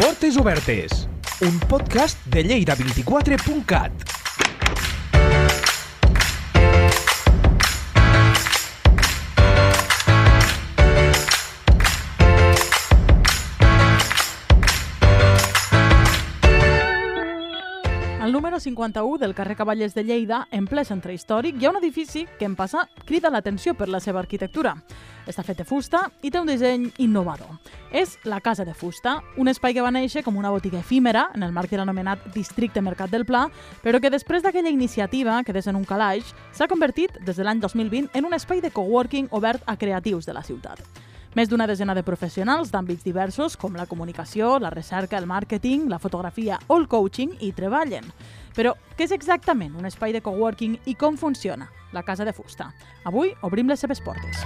Portes 0.00 0.38
Obertes, 0.38 1.08
un 1.42 1.58
podcast 1.68 2.24
de 2.24 2.42
Lleida24.cat. 2.42 4.19
51 18.60 19.18
del 19.18 19.34
carrer 19.34 19.56
Cavallers 19.56 19.94
de 19.94 20.04
Lleida, 20.04 20.46
en 20.52 20.66
ple 20.68 20.84
centre 20.84 21.14
històric, 21.14 21.56
hi 21.58 21.66
ha 21.66 21.72
un 21.72 21.78
edifici 21.80 22.26
que 22.38 22.46
en 22.46 22.54
passa 22.56 22.86
crida 23.08 23.30
l'atenció 23.30 23.74
per 23.74 23.88
la 23.88 24.00
seva 24.00 24.20
arquitectura. 24.20 24.76
Està 25.26 25.42
fet 25.46 25.58
de 25.58 25.66
fusta 25.66 26.04
i 26.22 26.30
té 26.30 26.40
un 26.40 26.48
disseny 26.48 26.86
innovador. 27.02 27.58
És 27.90 28.18
la 28.24 28.40
Casa 28.40 28.64
de 28.64 28.74
Fusta, 28.74 29.18
un 29.36 29.50
espai 29.50 29.74
que 29.74 29.82
va 29.82 29.90
néixer 29.90 30.22
com 30.24 30.36
una 30.36 30.50
botiga 30.54 30.80
efímera 30.80 31.28
en 31.34 31.42
el 31.42 31.52
marc 31.52 31.70
de 31.70 31.80
l'anomenat 31.80 32.30
Districte 32.34 32.82
Mercat 32.82 33.10
del 33.10 33.26
Pla, 33.26 33.48
però 33.82 34.00
que 34.00 34.10
després 34.10 34.42
d'aquella 34.42 34.70
iniciativa, 34.70 35.42
que 35.44 35.52
des 35.52 35.66
en 35.66 35.76
un 35.76 35.84
calaix, 35.84 36.34
s'ha 36.52 36.68
convertit 36.68 37.18
des 37.26 37.36
de 37.36 37.44
l'any 37.44 37.60
2020 37.60 38.14
en 38.14 38.26
un 38.26 38.34
espai 38.34 38.60
de 38.60 38.70
coworking 38.70 39.28
obert 39.30 39.62
a 39.66 39.76
creatius 39.76 40.26
de 40.26 40.36
la 40.36 40.44
ciutat. 40.44 41.09
Més 41.30 41.46
d'una 41.46 41.68
desena 41.70 41.94
de 41.94 42.02
professionals 42.02 42.72
d'àmbits 42.74 43.04
diversos 43.06 43.54
com 43.54 43.76
la 43.78 43.84
comunicació, 43.86 44.56
la 44.58 44.72
recerca, 44.74 45.14
el 45.14 45.28
màrqueting, 45.30 45.86
la 45.86 46.00
fotografia 46.02 46.58
o 46.66 46.80
el 46.80 46.88
coaching 46.90 47.36
hi 47.38 47.52
treballen. 47.54 48.08
Però 48.56 48.74
què 48.98 49.06
és 49.06 49.14
exactament 49.14 49.76
un 49.78 49.86
espai 49.86 50.10
de 50.10 50.24
coworking 50.26 50.74
i 50.90 50.96
com 50.98 51.14
funciona 51.14 51.70
la 51.94 52.02
Casa 52.02 52.26
de 52.26 52.34
Fusta? 52.34 52.72
Avui 53.06 53.30
obrim 53.46 53.70
les 53.70 53.78
seves 53.78 54.02
portes. 54.02 54.42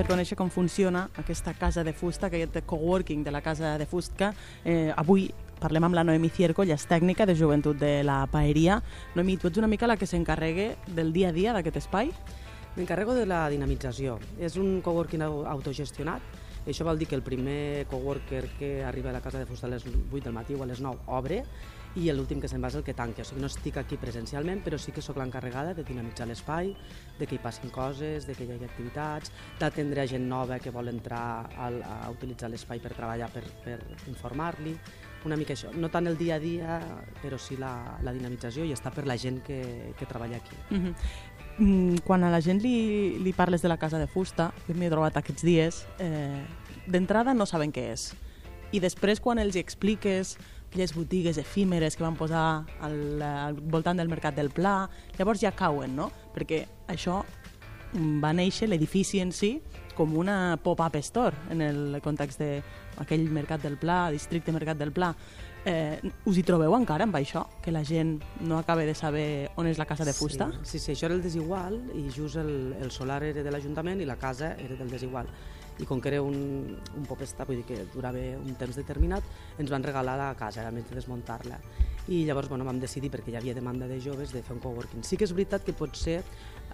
Per 0.00 0.06
conèixer 0.06 0.38
com 0.38 0.48
funciona 0.48 1.08
aquesta 1.18 1.52
casa 1.52 1.82
de 1.84 1.92
fusta, 1.92 2.30
aquest 2.30 2.62
coworking 2.64 3.20
de 3.26 3.34
la 3.34 3.42
casa 3.44 3.74
de 3.76 3.84
fusta, 3.84 4.30
eh, 4.64 4.94
avui 4.96 5.26
parlem 5.60 5.84
amb 5.84 5.94
la 5.94 6.04
Noemi 6.04 6.30
Cierco, 6.32 6.64
ella 6.64 6.74
és 6.78 6.86
tècnica 6.88 7.26
de 7.28 7.36
joventut 7.36 7.78
de 7.78 8.00
la 8.06 8.22
Paeria. 8.32 8.80
Noemi, 9.14 9.36
tu 9.36 9.48
ets 9.50 9.60
una 9.60 9.68
mica 9.68 9.86
la 9.86 9.96
que 10.00 10.06
s'encarregue 10.08 10.76
del 10.88 11.12
dia 11.12 11.28
a 11.30 11.32
dia 11.36 11.52
d'aquest 11.52 11.76
espai? 11.84 12.10
M'encarrego 12.76 13.14
de 13.14 13.26
la 13.26 13.44
dinamització. 13.50 14.18
És 14.38 14.56
un 14.56 14.80
coworking 14.80 15.22
au- 15.26 15.44
autogestionat. 15.46 16.22
Això 16.68 16.84
vol 16.84 16.98
dir 17.00 17.06
que 17.08 17.16
el 17.16 17.22
primer 17.24 17.86
coworker 17.88 18.46
que 18.58 18.84
arriba 18.84 19.10
a 19.10 19.14
la 19.14 19.20
casa 19.24 19.38
de 19.40 19.46
fusta 19.48 19.66
a 19.66 19.70
les 19.70 19.84
8 19.86 20.24
del 20.24 20.32
matí 20.36 20.54
o 20.54 20.62
a 20.62 20.66
les 20.68 20.80
9 20.80 21.00
obre 21.08 21.42
i 21.96 22.04
l'últim 22.12 22.38
que 22.38 22.46
se'n 22.46 22.62
va 22.62 22.68
és 22.68 22.76
el 22.78 22.84
que 22.86 22.94
tanca. 22.94 23.22
O 23.22 23.24
sigui, 23.26 23.40
no 23.42 23.48
estic 23.48 23.78
aquí 23.80 23.96
presencialment, 23.98 24.60
però 24.62 24.78
sí 24.78 24.92
que 24.92 25.02
sóc 25.02 25.16
l'encarregada 25.18 25.72
de 25.74 25.82
dinamitzar 25.82 26.28
l'espai, 26.28 26.76
de 27.18 27.26
que 27.26 27.34
hi 27.34 27.42
passin 27.42 27.72
coses, 27.74 28.28
de 28.28 28.36
que 28.36 28.44
hi 28.44 28.52
hagi 28.54 28.68
activitats, 28.68 29.32
d'atendre 29.58 30.02
a 30.04 30.06
gent 30.06 30.28
nova 30.28 30.60
que 30.60 30.70
vol 30.70 30.88
entrar 30.92 31.48
al, 31.58 31.80
a 31.82 32.10
utilitzar 32.12 32.50
l'espai 32.52 32.78
per 32.78 32.92
treballar, 32.94 33.32
per, 33.32 33.42
per 33.64 33.80
informar-li, 34.06 34.76
una 35.24 35.36
mica 35.36 35.54
això. 35.54 35.72
No 35.76 35.90
tant 35.92 36.08
el 36.08 36.16
dia 36.18 36.36
a 36.36 36.42
dia, 36.42 36.78
però 37.22 37.38
sí 37.38 37.58
la, 37.60 37.98
la 38.04 38.14
dinamització 38.16 38.64
i 38.64 38.72
està 38.72 38.92
per 38.94 39.06
la 39.08 39.18
gent 39.20 39.42
que, 39.46 39.92
que 39.98 40.06
treballa 40.06 40.36
aquí. 40.36 40.56
Mm 40.70 40.80
-hmm. 40.80 40.94
mm, 41.58 41.96
quan 42.04 42.24
a 42.24 42.30
la 42.30 42.40
gent 42.40 42.62
li, 42.62 43.18
li 43.18 43.32
parles 43.32 43.62
de 43.62 43.68
la 43.68 43.76
casa 43.76 43.98
de 43.98 44.06
fusta, 44.06 44.52
que 44.66 44.74
m'he 44.74 44.90
trobat 44.90 45.16
aquests 45.16 45.42
dies, 45.42 45.86
eh, 45.98 46.44
d'entrada 46.86 47.34
no 47.34 47.46
saben 47.46 47.72
què 47.72 47.92
és. 47.92 48.14
I 48.72 48.80
després, 48.80 49.20
quan 49.20 49.38
els 49.38 49.56
hi 49.56 49.58
expliques 49.58 50.38
aquelles 50.70 50.94
botigues 50.94 51.36
efímeres 51.36 51.96
que 51.96 52.04
van 52.04 52.14
posar 52.14 52.64
al, 52.80 53.22
al 53.22 53.54
voltant 53.54 53.98
del 53.98 54.08
Mercat 54.08 54.36
del 54.36 54.50
Pla, 54.50 54.88
llavors 55.18 55.40
ja 55.40 55.50
cauen, 55.50 55.96
no? 55.96 56.10
Perquè 56.34 56.66
això 56.86 57.24
mm, 57.92 58.20
va 58.22 58.32
néixer, 58.32 58.68
l'edifici 58.68 59.18
en 59.18 59.32
si, 59.32 59.60
com 60.00 60.16
una 60.16 60.56
pop-up 60.56 60.96
store 61.04 61.36
en 61.52 61.60
el 61.60 62.00
context 62.00 62.40
d'aquell 62.40 63.26
Mercat 63.36 63.60
del 63.60 63.76
Pla, 63.76 64.06
districte 64.08 64.52
Mercat 64.56 64.78
del 64.80 64.94
Pla. 64.96 65.10
Eh, 65.68 66.00
us 66.24 66.38
hi 66.40 66.44
trobeu 66.48 66.72
encara 66.72 67.04
amb 67.04 67.18
això? 67.18 67.42
Que 67.60 67.74
la 67.74 67.82
gent 67.84 68.14
no 68.48 68.56
acaba 68.56 68.86
de 68.88 68.94
saber 68.96 69.50
on 69.60 69.68
és 69.68 69.76
la 69.76 69.84
casa 69.84 70.06
de 70.08 70.14
fusta? 70.16 70.48
Sí, 70.62 70.78
sí, 70.78 70.80
sí 70.86 70.94
això 70.94 71.10
era 71.10 71.18
el 71.18 71.20
desigual 71.20 71.76
i 71.92 72.06
just 72.08 72.40
el, 72.40 72.72
el 72.80 72.88
solar 72.96 73.20
era 73.28 73.44
de 73.44 73.52
l'Ajuntament 73.52 74.00
i 74.00 74.08
la 74.08 74.16
casa 74.16 74.54
era 74.56 74.78
del 74.78 74.88
desigual. 74.88 75.28
I 75.80 75.88
com 75.88 76.00
que 76.00 76.08
era 76.14 76.22
un, 76.24 76.78
un 76.96 77.04
popesta, 77.08 77.44
vull 77.44 77.60
dir 77.60 77.68
que 77.68 77.84
durava 77.92 78.24
un 78.40 78.56
temps 78.56 78.80
determinat, 78.80 79.24
ens 79.60 79.72
van 79.72 79.84
regalar 79.84 80.16
la 80.16 80.32
casa, 80.36 80.64
a 80.64 80.72
més 80.72 80.88
de 80.88 80.96
desmuntar-la. 80.96 81.60
I 82.08 82.24
llavors 82.24 82.48
bueno, 82.48 82.64
vam 82.64 82.80
decidir, 82.80 83.12
perquè 83.12 83.34
hi 83.34 83.36
havia 83.36 83.54
demanda 83.56 83.88
de 83.88 84.00
joves, 84.00 84.32
de 84.32 84.40
fer 84.40 84.56
un 84.56 84.64
coworking. 84.64 85.04
Sí 85.04 85.20
que 85.20 85.28
és 85.28 85.36
veritat 85.36 85.64
que 85.64 85.76
potser 85.76 86.22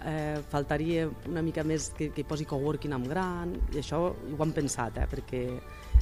eh, 0.05 0.41
faltaria 0.49 1.07
una 1.27 1.41
mica 1.41 1.63
més 1.63 1.91
que, 1.97 2.09
que 2.13 2.25
posi 2.27 2.45
coworking 2.45 2.93
amb 2.95 3.09
gran, 3.09 3.55
i 3.73 3.81
això 3.81 3.99
ho 4.11 4.39
hem 4.43 4.53
pensat, 4.55 4.99
eh, 5.01 5.07
perquè 5.09 5.43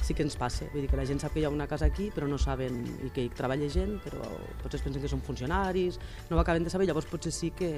sí 0.02 0.14
que 0.14 0.24
ens 0.26 0.36
passa. 0.36 0.66
Vull 0.72 0.84
dir 0.84 0.90
que 0.90 0.98
la 0.98 1.06
gent 1.08 1.20
sap 1.22 1.34
que 1.34 1.40
hi 1.40 1.46
ha 1.48 1.52
una 1.52 1.66
casa 1.70 1.88
aquí, 1.88 2.10
però 2.14 2.28
no 2.28 2.38
saben, 2.38 2.82
i 3.06 3.10
que 3.14 3.24
hi 3.24 3.30
treballa 3.32 3.68
gent, 3.72 3.96
però 4.04 4.26
potser 4.62 4.80
es 4.80 4.84
pensen 4.84 5.02
que 5.02 5.10
són 5.10 5.22
funcionaris, 5.24 5.98
no 6.30 6.36
ho 6.36 6.42
acaben 6.42 6.66
de 6.66 6.72
saber, 6.72 6.86
llavors 6.88 7.08
potser 7.10 7.32
sí 7.32 7.52
que, 7.56 7.70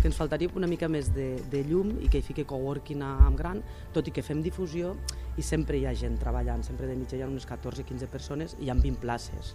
que 0.00 0.08
ens 0.10 0.18
faltaria 0.18 0.50
una 0.58 0.70
mica 0.70 0.88
més 0.90 1.12
de, 1.14 1.36
de 1.52 1.62
llum 1.68 1.94
i 2.02 2.10
que 2.10 2.20
hi 2.20 2.26
fiqui 2.26 2.46
coworking 2.48 3.04
amb 3.06 3.38
gran, 3.38 3.62
tot 3.94 4.08
i 4.08 4.14
que 4.14 4.24
fem 4.26 4.42
difusió 4.42 4.96
i 5.38 5.46
sempre 5.46 5.78
hi 5.78 5.86
ha 5.86 5.94
gent 5.96 6.18
treballant, 6.20 6.64
sempre 6.66 6.90
de 6.90 6.98
mitja 6.98 7.16
hi 7.16 7.22
ha 7.22 7.30
unes 7.30 7.46
14-15 7.48 8.10
persones 8.12 8.56
i 8.58 8.66
hi 8.66 8.72
ha 8.72 8.78
20 8.78 9.00
places. 9.04 9.54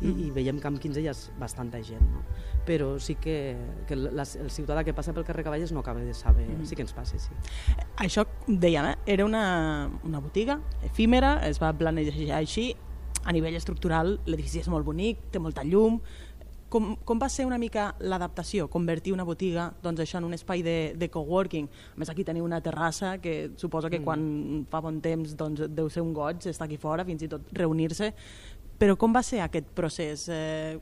I, 0.00 0.10
i 0.26 0.30
veiem 0.34 0.58
que 0.60 0.68
amb 0.68 0.80
15 0.82 1.00
hi 1.00 1.08
ha 1.08 1.14
bastanta 1.40 1.80
gent, 1.84 2.04
no? 2.12 2.22
però 2.66 2.96
sí 3.00 3.14
que, 3.22 3.56
que 3.88 3.96
la, 3.96 4.26
el 4.26 4.50
ciutadà 4.52 4.82
que 4.84 4.92
passa 4.96 5.14
pel 5.16 5.24
carrer 5.24 5.46
Cavalles 5.46 5.72
no 5.72 5.80
acaba 5.80 6.02
de 6.04 6.14
saber, 6.14 6.48
mm. 6.50 6.66
sí 6.68 6.76
que 6.76 6.84
ens 6.84 6.92
passa, 6.96 7.18
sí. 7.22 7.32
Això, 8.02 8.26
dèiem, 8.46 8.90
eh? 8.92 8.96
era 9.16 9.24
una, 9.24 9.44
una 10.04 10.20
botiga 10.20 10.58
efímera, 10.84 11.38
es 11.48 11.62
va 11.62 11.72
planejar 11.78 12.36
així, 12.40 12.72
a 13.26 13.32
nivell 13.34 13.56
estructural 13.58 14.18
l'edifici 14.28 14.60
és 14.62 14.68
molt 14.70 14.86
bonic, 14.86 15.30
té 15.34 15.40
molta 15.42 15.64
llum, 15.66 16.00
com, 16.68 16.96
com 17.06 17.20
va 17.20 17.28
ser 17.30 17.46
una 17.46 17.58
mica 17.62 17.86
l'adaptació, 18.02 18.66
convertir 18.70 19.12
una 19.14 19.24
botiga 19.26 19.68
doncs, 19.82 20.02
això 20.02 20.18
en 20.18 20.26
un 20.28 20.34
espai 20.36 20.64
de, 20.66 20.76
de 20.98 21.08
coworking? 21.12 21.68
A 21.94 22.00
més, 22.02 22.10
aquí 22.10 22.24
teniu 22.26 22.44
una 22.46 22.60
terrassa 22.64 23.16
que 23.22 23.52
suposa 23.60 23.90
que 23.92 24.00
mm. 24.00 24.06
quan 24.06 24.66
fa 24.70 24.82
bon 24.84 25.00
temps 25.04 25.36
doncs, 25.38 25.66
deu 25.70 25.90
ser 25.92 26.02
un 26.02 26.12
goig 26.16 26.48
estar 26.50 26.66
aquí 26.66 26.78
fora, 26.80 27.06
fins 27.06 27.22
i 27.22 27.30
tot 27.30 27.46
reunir-se. 27.54 28.12
Però 28.76 28.96
com 29.00 29.14
va 29.16 29.22
ser 29.24 29.40
aquest 29.40 29.68
procés? 29.76 30.26
Eh, 30.28 30.76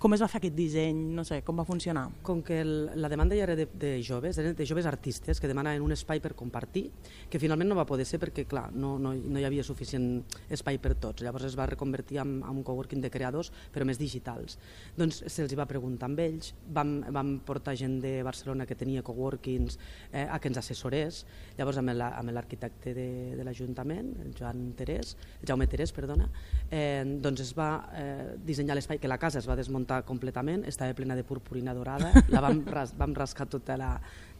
com 0.00 0.14
es 0.16 0.22
va 0.24 0.30
fer 0.32 0.38
aquest 0.40 0.54
disseny? 0.56 0.96
No 1.12 1.26
sé, 1.28 1.42
com 1.44 1.58
va 1.60 1.64
funcionar? 1.68 2.06
Com 2.24 2.38
que 2.40 2.62
el, 2.62 2.70
la 2.96 3.08
demanda 3.12 3.36
ja 3.36 3.44
era 3.44 3.54
de, 3.58 3.66
de 3.82 3.90
joves, 4.00 4.38
eren 4.40 4.54
de 4.56 4.64
joves 4.64 4.86
artistes 4.88 5.36
que 5.36 5.48
demanaven 5.50 5.84
un 5.84 5.92
espai 5.92 6.22
per 6.24 6.30
compartir, 6.32 6.86
que 7.28 7.40
finalment 7.42 7.68
no 7.68 7.76
va 7.76 7.84
poder 7.84 8.06
ser 8.08 8.16
perquè, 8.22 8.46
clar, 8.48 8.70
no, 8.72 8.94
no, 8.96 9.12
no 9.12 9.36
hi 9.36 9.44
havia 9.44 9.60
suficient 9.66 10.22
espai 10.56 10.78
per 10.80 10.94
tots. 10.96 11.20
Llavors 11.20 11.44
es 11.50 11.56
va 11.58 11.66
reconvertir 11.68 12.22
en, 12.22 12.38
en 12.38 12.62
un 12.62 12.64
coworking 12.64 13.04
de 13.04 13.10
creadors, 13.12 13.52
però 13.74 13.84
més 13.84 14.00
digitals. 14.00 14.56
Doncs 14.96 15.20
se'ls 15.26 15.52
va 15.60 15.68
preguntar 15.68 16.08
amb 16.08 16.24
ells, 16.24 16.54
vam, 16.72 16.96
vam 17.12 17.34
portar 17.44 17.76
gent 17.76 17.98
de 18.00 18.14
Barcelona 18.24 18.64
que 18.64 18.80
tenia 18.80 19.04
coworkings 19.04 19.76
eh, 20.14 20.24
a 20.24 20.40
que 20.40 20.48
ens 20.48 20.62
assessorés, 20.64 21.26
llavors 21.60 21.82
amb 21.82 22.32
l'arquitecte 22.32 22.96
de, 22.96 23.06
de 23.36 23.44
l'Ajuntament, 23.44 24.16
el 24.24 24.32
Joan 24.32 24.70
Terés, 24.80 25.12
el 25.42 25.52
Jaume 25.52 25.68
Terés, 25.68 25.92
perdona, 25.92 26.32
eh, 26.70 27.02
doncs 27.22 27.42
es 27.42 27.50
va 27.58 27.68
eh, 27.98 28.36
dissenyar 28.46 28.76
l'espai, 28.78 29.00
que 29.02 29.10
la 29.10 29.18
casa 29.18 29.40
es 29.40 29.48
va 29.48 29.56
desmuntar 29.58 30.04
completament, 30.06 30.62
estava 30.70 30.94
plena 30.94 31.16
de 31.18 31.24
purpurina 31.26 31.74
dorada, 31.74 32.12
la 32.30 32.42
vam, 32.44 32.62
ras, 32.70 32.94
vam 32.98 33.14
rascar 33.16 33.48
tota 33.50 33.76
la, 33.80 33.90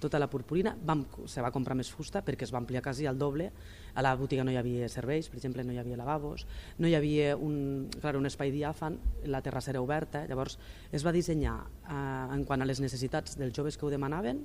tota 0.01 0.21
la 0.23 0.31
purpurina, 0.31 0.77
vam, 0.87 1.05
se 1.27 1.43
va 1.43 1.51
comprar 1.51 1.75
més 1.79 1.91
fusta 1.91 2.23
perquè 2.27 2.47
es 2.47 2.55
va 2.55 2.61
ampliar 2.63 2.85
quasi 2.87 3.09
al 3.11 3.19
doble, 3.19 3.51
a 3.95 4.05
la 4.07 4.15
botiga 4.17 4.45
no 4.47 4.55
hi 4.55 4.59
havia 4.61 4.89
serveis, 4.89 5.29
per 5.29 5.41
exemple 5.41 5.67
no 5.67 5.75
hi 5.75 5.81
havia 5.83 5.99
lavabos, 5.99 6.47
no 6.79 6.89
hi 6.89 6.95
havia 6.95 7.35
un, 7.37 7.89
clar, 7.99 8.15
un 8.17 8.31
espai 8.31 8.55
diàfan, 8.55 9.01
la 9.27 9.43
terrassa 9.43 9.75
era 9.75 9.83
oberta, 9.83 10.25
llavors 10.31 10.59
es 10.93 11.07
va 11.07 11.15
dissenyar 11.17 11.59
eh, 11.61 12.37
en 12.37 12.47
quant 12.47 12.63
a 12.63 12.69
les 12.69 12.81
necessitats 12.81 13.39
dels 13.41 13.57
joves 13.57 13.77
que 13.77 13.87
ho 13.87 13.91
demanaven 13.91 14.45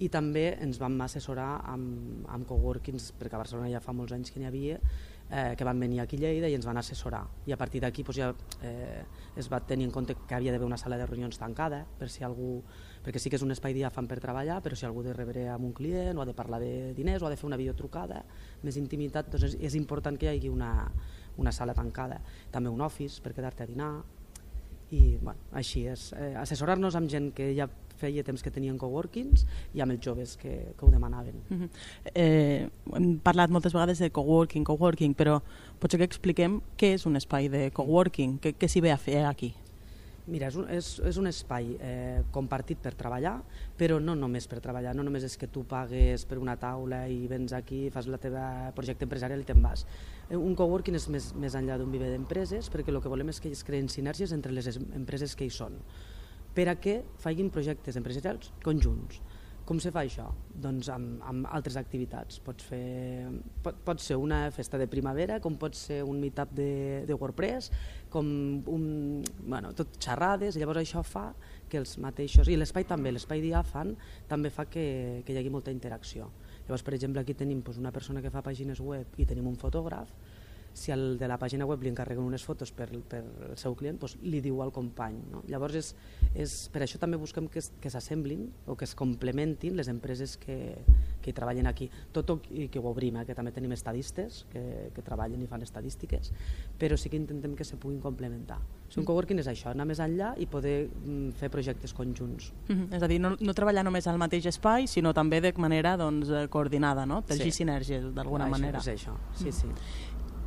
i 0.00 0.08
també 0.08 0.54
ens 0.64 0.80
vam 0.80 0.96
assessorar 1.04 1.60
amb, 1.68 2.24
amb 2.32 2.46
coworkings, 2.48 3.12
perquè 3.20 3.36
a 3.36 3.42
Barcelona 3.42 3.68
ja 3.70 3.82
fa 3.84 3.92
molts 3.92 4.16
anys 4.16 4.32
que 4.32 4.40
n'hi 4.40 4.48
havia, 4.48 4.78
eh, 5.30 5.54
que 5.56 5.64
van 5.64 5.78
venir 5.80 6.00
aquí 6.00 6.16
a 6.16 6.20
Lleida 6.20 6.48
i 6.50 6.56
ens 6.58 6.66
van 6.66 6.78
assessorar. 6.80 7.22
I 7.46 7.54
a 7.54 7.58
partir 7.58 7.80
d'aquí 7.82 8.02
doncs, 8.02 8.18
ja 8.18 8.30
eh, 8.66 9.02
es 9.36 9.50
va 9.52 9.60
tenir 9.60 9.86
en 9.86 9.94
compte 9.94 10.16
que 10.26 10.34
havia 10.34 10.52
d'haver 10.52 10.66
una 10.66 10.78
sala 10.78 10.98
de 10.98 11.06
reunions 11.06 11.38
tancada, 11.38 11.84
per 11.98 12.10
si 12.10 12.24
algú, 12.24 12.62
perquè 13.04 13.22
sí 13.22 13.30
que 13.30 13.38
és 13.38 13.46
un 13.46 13.54
espai 13.54 13.74
diàfan 13.76 14.08
per 14.10 14.20
treballar, 14.20 14.60
però 14.62 14.76
si 14.76 14.86
algú 14.86 15.04
de 15.06 15.14
rebre 15.14 15.48
amb 15.48 15.64
un 15.70 15.72
client 15.72 16.18
o 16.18 16.22
ha 16.22 16.28
de 16.28 16.34
parlar 16.34 16.60
de 16.60 16.92
diners 16.94 17.22
o 17.22 17.28
ha 17.28 17.30
de 17.30 17.38
fer 17.40 17.46
una 17.46 17.58
videotrucada, 17.60 18.24
més 18.62 18.76
intimitat, 18.76 19.30
doncs 19.30 19.52
és, 19.52 19.58
és 19.60 19.78
important 19.78 20.18
que 20.18 20.26
hi 20.26 20.34
hagi 20.36 20.50
una, 20.50 20.72
una 21.38 21.52
sala 21.52 21.74
tancada. 21.74 22.20
També 22.50 22.70
un 22.70 22.82
office 22.82 23.22
per 23.22 23.34
quedar-te 23.36 23.64
a 23.64 23.70
dinar, 23.70 23.92
i 24.90 25.16
bueno, 25.22 25.38
així 25.54 25.84
és, 25.86 26.10
eh, 26.18 26.34
assessorar-nos 26.34 26.96
amb 26.98 27.10
gent 27.10 27.30
que 27.36 27.52
ja 27.54 27.68
feia 28.00 28.24
temps 28.26 28.42
que 28.42 28.52
tenien 28.54 28.78
coworkings 28.80 29.46
i 29.76 29.84
amb 29.84 29.94
els 29.94 30.02
joves 30.04 30.36
que, 30.40 30.74
que 30.76 30.86
ho 30.86 30.90
demanaven. 30.90 31.42
Uh 31.48 31.56
-huh. 31.56 31.70
eh, 32.14 32.68
hem 32.96 33.18
parlat 33.18 33.50
moltes 33.50 33.72
vegades 33.72 33.98
de 33.98 34.10
coworking, 34.10 34.64
coworking, 34.64 35.14
però 35.14 35.40
potser 35.78 35.98
que 35.98 36.08
expliquem 36.08 36.60
què 36.76 36.94
és 36.94 37.06
un 37.06 37.16
espai 37.16 37.48
de 37.48 37.70
coworking, 37.70 38.40
què, 38.40 38.54
què 38.54 38.68
s'hi 38.68 38.80
ve 38.80 38.92
a 38.92 38.98
fer 38.98 39.24
aquí? 39.26 39.54
Mira, 40.30 40.46
és 40.46 40.56
un, 40.60 40.66
és, 40.70 40.88
és 41.08 41.16
un 41.18 41.26
espai 41.26 41.72
eh, 41.82 42.20
compartit 42.30 42.78
per 42.78 42.92
treballar, 42.98 43.40
però 43.78 43.96
no 44.02 44.14
només 44.14 44.46
per 44.50 44.60
treballar, 44.62 44.92
no 44.94 45.02
només 45.02 45.24
és 45.26 45.34
que 45.40 45.48
tu 45.50 45.64
pagues 45.66 46.26
per 46.28 46.38
una 46.38 46.54
taula 46.60 47.00
i 47.10 47.24
vens 47.30 47.54
aquí, 47.56 47.88
fas 47.90 48.06
la 48.06 48.20
teva 48.22 48.44
projecte 48.76 49.08
empresarial 49.08 49.42
i 49.42 49.48
te'n 49.48 49.64
vas. 49.64 49.86
Eh, 50.28 50.36
un 50.36 50.54
coworking 50.54 50.94
és 51.00 51.08
més, 51.10 51.32
més 51.34 51.56
enllà 51.58 51.80
d'un 51.80 51.90
viver 51.90 52.12
d'empreses 52.12 52.70
perquè 52.70 52.94
el 52.94 53.00
que 53.02 53.10
volem 53.10 53.32
és 53.32 53.42
que 53.42 53.50
es 53.50 53.64
creen 53.66 53.90
sinergies 53.90 54.36
entre 54.36 54.54
les 54.54 54.78
empreses 54.78 55.34
que 55.34 55.48
hi 55.48 55.54
són 55.54 55.80
per 56.54 56.68
a 56.70 56.78
que 56.82 57.00
facin 57.22 57.50
projectes 57.52 57.98
empresarials 58.00 58.52
conjunts. 58.64 59.20
Com 59.70 59.78
se 59.78 59.92
fa 59.94 60.02
això? 60.02 60.24
Doncs 60.50 60.88
amb, 60.90 61.20
amb 61.30 61.46
altres 61.54 61.76
activitats. 61.78 62.40
Pots 62.42 62.64
fer, 62.66 63.28
pot, 63.62 63.76
pot 63.86 64.00
ser 64.02 64.16
una 64.18 64.40
festa 64.50 64.80
de 64.80 64.88
primavera, 64.90 65.36
com 65.38 65.54
pot 65.62 65.78
ser 65.78 66.00
un 66.02 66.18
meetup 66.18 66.50
de, 66.58 66.72
de 67.06 67.14
WordPress, 67.14 67.70
com 68.10 68.26
un, 68.66 68.88
bueno, 69.44 69.70
tot 69.78 69.94
xerrades, 70.02 70.58
i 70.58 70.64
llavors 70.64 70.82
això 70.82 71.04
fa 71.06 71.28
que 71.70 71.78
els 71.78 71.94
mateixos, 72.02 72.50
i 72.50 72.58
l'espai 72.58 72.88
també, 72.88 73.14
l'espai 73.14 73.44
diàfan 73.44 73.94
també 74.26 74.50
fa 74.50 74.66
que, 74.66 75.22
que 75.22 75.36
hi 75.36 75.38
hagi 75.38 75.54
molta 75.54 75.70
interacció. 75.70 76.32
Llavors, 76.64 76.82
per 76.82 76.98
exemple, 76.98 77.22
aquí 77.22 77.38
tenim 77.38 77.62
doncs, 77.62 77.78
una 77.78 77.94
persona 77.94 78.24
que 78.24 78.34
fa 78.34 78.42
pàgines 78.42 78.82
web 78.82 79.22
i 79.22 79.28
tenim 79.28 79.46
un 79.46 79.60
fotògraf, 79.60 80.10
si 80.72 80.92
el 80.92 81.18
de 81.18 81.28
la 81.28 81.38
pàgina 81.38 81.66
web 81.66 81.82
li 81.82 81.90
encarreguen 81.90 82.24
unes 82.24 82.44
fotos 82.46 82.72
per, 82.72 82.88
per 83.10 83.22
el 83.50 83.56
seu 83.60 83.74
client, 83.78 83.98
doncs 84.00 84.16
li 84.22 84.40
diu 84.44 84.60
al 84.62 84.72
company. 84.72 85.18
No? 85.32 85.42
Llavors, 85.50 85.76
és, 85.80 85.92
és, 86.34 86.56
per 86.72 86.84
això 86.84 87.00
també 87.02 87.18
busquem 87.20 87.48
que, 87.50 87.62
que 87.80 87.90
s'assemblin 87.92 88.46
o 88.66 88.76
que 88.78 88.86
es 88.86 88.94
complementin 88.98 89.76
les 89.76 89.90
empreses 89.92 90.36
que, 90.40 90.58
que 91.20 91.30
hi 91.30 91.36
treballen 91.36 91.68
aquí. 91.70 91.90
Tot 92.14 92.32
i 92.50 92.68
que 92.72 92.80
ho 92.80 92.86
obrim, 92.90 93.20
eh? 93.20 93.26
que 93.28 93.36
també 93.36 93.52
tenim 93.54 93.74
estadistes 93.76 94.44
que, 94.52 94.62
que 94.94 95.04
treballen 95.06 95.42
i 95.42 95.48
fan 95.50 95.64
estadístiques, 95.66 96.32
però 96.78 96.98
sí 96.98 97.10
que 97.10 97.18
intentem 97.20 97.56
que 97.58 97.66
se 97.66 97.78
puguin 97.80 98.00
complementar. 98.00 98.60
O 98.60 98.92
sigui, 98.92 99.02
un 99.04 99.08
coworking 99.10 99.38
és 99.42 99.50
això, 99.50 99.70
anar 99.70 99.86
més 99.86 100.00
enllà 100.02 100.32
i 100.40 100.48
poder 100.50 100.76
mm, 100.88 101.34
fer 101.38 101.50
projectes 101.52 101.94
conjunts. 101.94 102.52
Mm 102.68 102.74
-hmm. 102.74 102.96
És 102.96 103.02
a 103.02 103.08
dir, 103.08 103.20
no, 103.20 103.36
no 103.38 103.54
treballar 103.54 103.84
només 103.84 104.06
al 104.06 104.18
mateix 104.18 104.46
espai, 104.46 104.86
sinó 104.86 105.12
també 105.14 105.40
de 105.40 105.52
manera 105.56 105.96
doncs, 105.96 106.28
eh, 106.28 106.48
coordinada, 106.48 107.06
no? 107.06 107.22
Teixir 107.22 107.52
sí. 107.52 107.58
sinergies 107.62 108.14
d'alguna 108.14 108.48
manera. 108.48 108.78
És 108.78 108.88
això, 108.88 109.14
sí, 109.34 109.48
mm. 109.48 109.52
sí. 109.52 109.66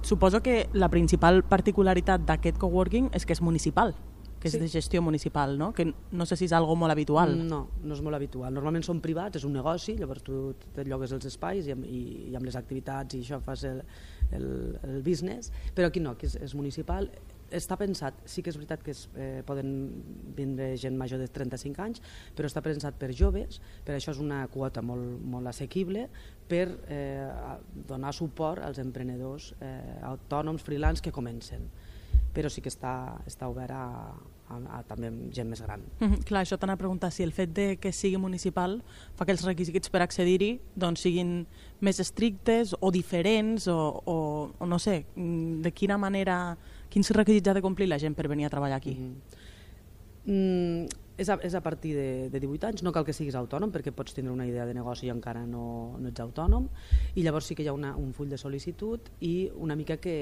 Suposo 0.04 0.44
que 0.44 0.68
la 0.74 0.90
principal 0.92 1.44
particularitat 1.48 2.26
d'aquest 2.28 2.60
coworking 2.60 3.10
és 3.16 3.26
que 3.26 3.36
és 3.36 3.42
municipal 3.42 3.96
que 4.44 4.50
és 4.50 4.58
sí. 4.58 4.60
de 4.60 4.68
gestió 4.68 5.00
municipal, 5.02 5.54
no? 5.58 5.70
Que 5.72 5.86
no 6.12 6.26
sé 6.28 6.36
si 6.36 6.50
és 6.50 6.52
algo 6.52 6.76
molt 6.76 6.92
habitual. 6.92 7.32
No, 7.48 7.62
no 7.80 7.96
és 7.96 8.02
molt 8.04 8.18
habitual. 8.18 8.52
Normalment 8.52 8.84
són 8.84 9.00
privats, 9.00 9.40
és 9.40 9.46
un 9.48 9.54
negoci, 9.56 9.96
llavors 9.96 10.26
tu 10.28 10.42
te 10.76 10.84
llogues 10.84 11.14
els 11.16 11.30
espais 11.30 11.70
i, 11.72 11.72
i, 11.88 12.02
i 12.28 12.36
amb 12.36 12.44
les 12.50 12.58
activitats 12.60 13.16
i 13.16 13.22
això 13.24 13.40
fas 13.46 13.64
el, 13.70 13.80
el, 14.36 14.50
el 14.84 15.00
business, 15.06 15.54
però 15.72 15.88
aquí 15.88 16.04
no, 16.04 16.18
aquí 16.18 16.28
és, 16.28 16.36
és 16.44 16.58
municipal, 16.60 17.08
està 17.54 17.78
pensat, 17.80 18.18
sí 18.30 18.44
que 18.44 18.52
és 18.52 18.58
veritat 18.58 18.84
que 18.84 18.94
es, 18.96 19.06
eh, 19.16 19.44
poden 19.46 19.70
vindre 20.36 20.74
gent 20.78 20.98
major 20.98 21.22
de 21.22 21.30
35 21.32 21.84
anys, 21.84 22.02
però 22.36 22.50
està 22.50 22.64
pensat 22.66 22.98
per 23.00 23.12
joves, 23.14 23.62
per 23.86 23.96
això 23.96 24.14
és 24.16 24.22
una 24.24 24.44
quota 24.54 24.82
molt, 24.82 25.22
molt 25.22 25.52
assequible, 25.52 26.08
per 26.50 26.68
eh, 26.92 27.30
donar 27.88 28.14
suport 28.14 28.64
als 28.64 28.82
emprenedors 28.84 29.54
eh, 29.62 30.00
autònoms, 30.10 30.64
freelance 30.66 31.04
que 31.04 31.14
comencen. 31.14 31.70
Però 32.34 32.50
sí 32.50 32.64
que 32.66 32.72
està, 32.74 33.20
està 33.30 33.46
obert 33.46 33.76
a, 33.78 33.86
a, 34.50 34.58
a 34.80 34.82
també 34.90 35.12
gent 35.34 35.50
més 35.50 35.62
gran. 35.62 35.82
Mm 36.00 36.08
-hmm. 36.08 36.24
Clar, 36.26 36.42
això 36.42 36.58
t'anava 36.58 36.76
a 36.76 36.84
preguntar 36.84 37.12
si 37.12 37.24
el 37.24 37.32
fet 37.32 37.54
de 37.54 37.78
que 37.78 37.92
sigui 37.92 38.18
municipal 38.18 38.82
fa 39.16 39.26
que 39.26 39.32
els 39.32 39.46
requisits 39.46 39.90
per 39.90 40.02
accedir-hi 40.02 40.60
doncs, 40.76 41.02
siguin 41.02 41.48
més 41.80 42.00
estrictes 42.00 42.76
o 42.80 42.92
diferents 42.92 43.68
o, 43.68 44.02
o, 44.06 44.52
o 44.60 44.66
no 44.66 44.80
sé, 44.80 45.06
de 45.16 45.72
quina 45.72 45.98
manera 45.98 46.58
Quins 46.94 47.10
requisits 47.18 47.50
ha 47.50 47.58
de 47.58 47.66
complir 47.66 47.90
la 47.90 47.98
gent 48.02 48.14
per 48.14 48.30
venir 48.30 48.46
a 48.46 48.54
treballar 48.54 48.78
aquí? 48.78 48.94
Mm 49.00 49.42
mm, 50.26 50.86
és, 51.18 51.30
a, 51.30 51.38
és 51.46 51.54
a 51.54 51.62
partir 51.62 51.94
de, 51.96 52.30
de 52.30 52.40
18 52.42 52.68
anys, 52.70 52.84
no 52.84 52.92
cal 52.96 53.06
que 53.06 53.14
siguis 53.14 53.36
autònom 53.38 53.72
perquè 53.74 53.94
pots 53.94 54.16
tindre 54.16 54.34
una 54.34 54.48
idea 54.48 54.66
de 54.66 54.74
negoci 54.74 55.08
i 55.08 55.12
encara 55.14 55.44
no, 55.46 55.98
no 56.02 56.10
ets 56.10 56.24
autònom. 56.24 56.68
I 57.16 57.26
llavors 57.26 57.50
sí 57.50 57.58
que 57.58 57.66
hi 57.66 57.70
ha 57.70 57.76
una, 57.76 57.94
un 58.00 58.14
full 58.18 58.32
de 58.32 58.40
sol·licitud 58.42 59.12
i 59.22 59.50
una 59.62 59.78
mica 59.80 60.00
que, 60.02 60.16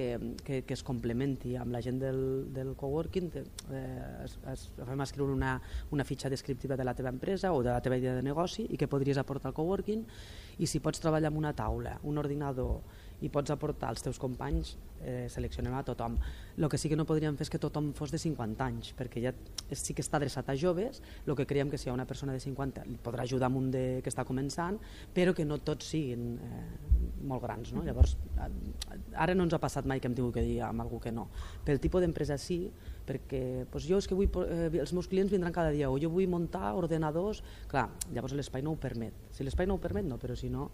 que, 0.44 0.63
que 0.68 0.75
es 0.75 0.83
complementi 0.83 1.56
amb 1.59 1.71
la 1.75 1.83
gent 1.85 2.01
del, 2.01 2.21
del 2.53 2.74
coworking 2.79 3.31
eh, 3.38 3.83
es, 4.25 4.38
es, 4.51 4.67
fem 4.75 5.06
escriure 5.06 5.33
una, 5.33 5.56
una 5.91 6.07
fitxa 6.07 6.29
descriptiva 6.33 6.77
de 6.77 6.88
la 6.88 6.95
teva 6.97 7.13
empresa 7.13 7.53
o 7.53 7.63
de 7.63 7.71
la 7.71 7.81
teva 7.81 8.00
idea 8.01 8.17
de 8.17 8.25
negoci 8.25 8.67
i 8.69 8.79
que 8.79 8.89
podries 8.91 9.21
aportar 9.21 9.51
al 9.51 9.57
coworking. 9.57 10.03
I 10.59 10.67
si 10.67 10.83
pots 10.83 11.00
treballar 11.01 11.31
amb 11.31 11.39
una 11.39 11.56
taula, 11.56 11.95
un 12.03 12.19
ordinador 12.19 12.81
i 13.21 13.29
pots 13.29 13.53
aportar 13.53 13.91
als 13.91 14.01
teus 14.01 14.19
companys, 14.19 14.75
eh, 15.01 15.27
seleccionem 15.29 15.73
a 15.77 15.83
tothom. 15.85 16.18
El 16.57 16.69
que 16.69 16.77
sí 16.77 16.89
que 16.89 16.97
no 16.97 17.06
podríem 17.06 17.38
fer 17.38 17.45
és 17.45 17.53
que 17.53 17.59
tothom 17.62 17.91
fos 17.97 18.12
de 18.12 18.19
50 18.21 18.65
anys, 18.65 18.94
perquè 18.97 19.21
ja 19.23 19.33
sí 19.77 19.94
que 19.94 20.01
està 20.01 20.18
adreçat 20.18 20.50
a 20.50 20.56
joves, 20.57 21.01
el 21.25 21.35
que 21.35 21.45
creiem 21.45 21.69
que 21.69 21.77
si 21.77 21.88
hi 21.88 21.91
ha 21.91 21.94
una 21.94 22.07
persona 22.09 22.33
de 22.33 22.39
50 22.39 22.85
li 22.88 22.97
podrà 23.01 23.23
ajudar 23.23 23.50
amb 23.50 23.57
un 23.62 23.71
de, 23.71 24.01
que 24.03 24.09
està 24.09 24.25
començant, 24.25 24.79
però 25.13 25.35
que 25.38 25.45
no 25.45 25.59
tots 25.59 25.94
siguin 25.94 26.38
eh, 26.41 26.63
molt 27.23 27.44
grans. 27.44 27.73
No? 27.73 27.83
Llavors, 27.85 28.18
ara 29.13 29.35
no 29.35 29.45
ens 29.45 29.53
ha 29.53 29.62
passat 29.62 29.85
mai 29.85 30.00
que 30.00 30.09
hem 30.09 30.17
tingut 30.17 30.35
que 30.35 30.45
dir 30.45 30.62
amb 30.65 30.81
algú 30.81 31.00
que 31.00 31.13
no. 31.13 31.27
Pel 31.65 31.81
tipus 31.81 32.01
d'empresa 32.01 32.38
sí, 32.41 32.63
perquè 33.07 33.65
doncs 33.65 33.88
jo 33.88 34.00
és 34.01 34.07
que 34.07 34.17
vull, 34.17 34.29
eh, 34.45 34.69
els 34.81 34.94
meus 34.94 35.09
clients 35.12 35.31
vindran 35.31 35.53
cada 35.53 35.74
dia, 35.75 35.89
o 35.91 36.00
jo 36.01 36.09
vull 36.13 36.29
muntar 36.29 36.74
ordenadors, 36.77 37.44
clar, 37.71 37.89
llavors 38.13 38.35
l'espai 38.38 38.65
no 38.65 38.74
ho 38.75 38.81
permet. 38.81 39.13
Si 39.31 39.45
l'espai 39.45 39.69
no 39.69 39.77
ho 39.77 39.83
permet, 39.83 40.07
no, 40.07 40.17
però 40.21 40.38
si 40.38 40.50
no, 40.50 40.69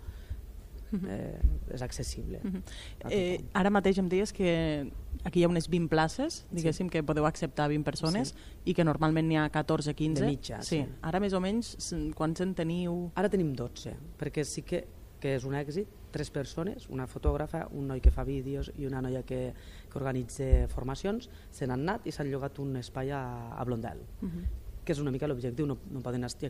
eh, 1.07 1.39
és 1.74 1.81
accessible. 1.81 2.39
Uh 2.44 2.51
-huh. 2.51 3.12
eh, 3.12 3.44
ara 3.54 3.69
mateix 3.69 3.98
em 3.98 4.10
deies 4.10 4.34
que 4.34 4.92
aquí 5.24 5.39
hi 5.39 5.44
ha 5.44 5.48
unes 5.48 5.68
20 5.69 5.89
places, 5.89 6.45
diguéssim, 6.51 6.88
sí. 6.88 6.92
que 6.92 7.04
podeu 7.04 7.25
acceptar 7.25 7.68
20 7.69 7.84
persones 7.84 8.30
sí. 8.30 8.36
i 8.66 8.74
que 8.74 8.84
normalment 8.84 9.28
n'hi 9.28 9.38
ha 9.38 9.50
14-15. 9.51 10.13
De 10.13 10.25
mitja, 10.25 10.62
sí. 10.62 10.84
sí. 10.84 10.86
Ara 11.01 11.19
més 11.19 11.34
o 11.34 11.39
menys, 11.39 11.75
quants 12.16 12.42
en 12.42 12.54
teniu? 12.54 13.12
Ara 13.16 13.30
tenim 13.30 13.54
12, 13.54 13.95
perquè 14.18 14.44
sí 14.44 14.62
que, 14.62 14.86
que 15.19 15.36
és 15.36 15.44
un 15.44 15.56
èxit, 15.56 15.88
tres 16.12 16.30
persones, 16.31 16.88
una 16.90 17.07
fotògrafa, 17.07 17.68
un 17.72 17.88
noi 17.88 18.00
que 18.01 18.12
fa 18.12 18.24
vídeos 18.24 18.72
i 18.78 18.86
una 18.86 19.01
noia 19.01 19.24
que, 19.24 19.54
que 19.90 20.00
organitza 20.00 20.68
formacions, 20.68 21.30
se 21.51 21.68
n'han 21.68 21.81
anat 21.81 22.07
i 22.07 22.12
s'han 22.12 22.31
llogat 22.31 22.60
un 22.60 22.75
espai 22.78 23.12
a, 23.12 23.51
a 23.57 23.63
Blondel. 23.66 24.00
Uh 24.22 24.30
-huh 24.30 24.67
que 24.88 24.95
és 24.95 25.01
una 25.04 25.12
mica 25.12 25.28
l'objectiu, 25.28 25.68
no, 25.68 25.75
no 25.92 26.04
poden 26.04 26.24
estar, 26.28 26.50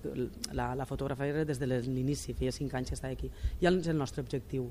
la, 0.53 0.69
la 0.77 0.85
fotografa 0.85 1.25
era 1.25 1.45
des 1.47 1.57
de 1.57 1.67
l'inici, 1.67 2.35
feia 2.37 2.53
5 2.53 2.77
anys 2.77 2.93
que 2.93 2.99
estava 2.99 3.17
aquí, 3.17 3.31
i 3.59 3.69
és 3.69 3.89
el 3.89 3.97
nostre 3.97 4.21
objectiu. 4.21 4.69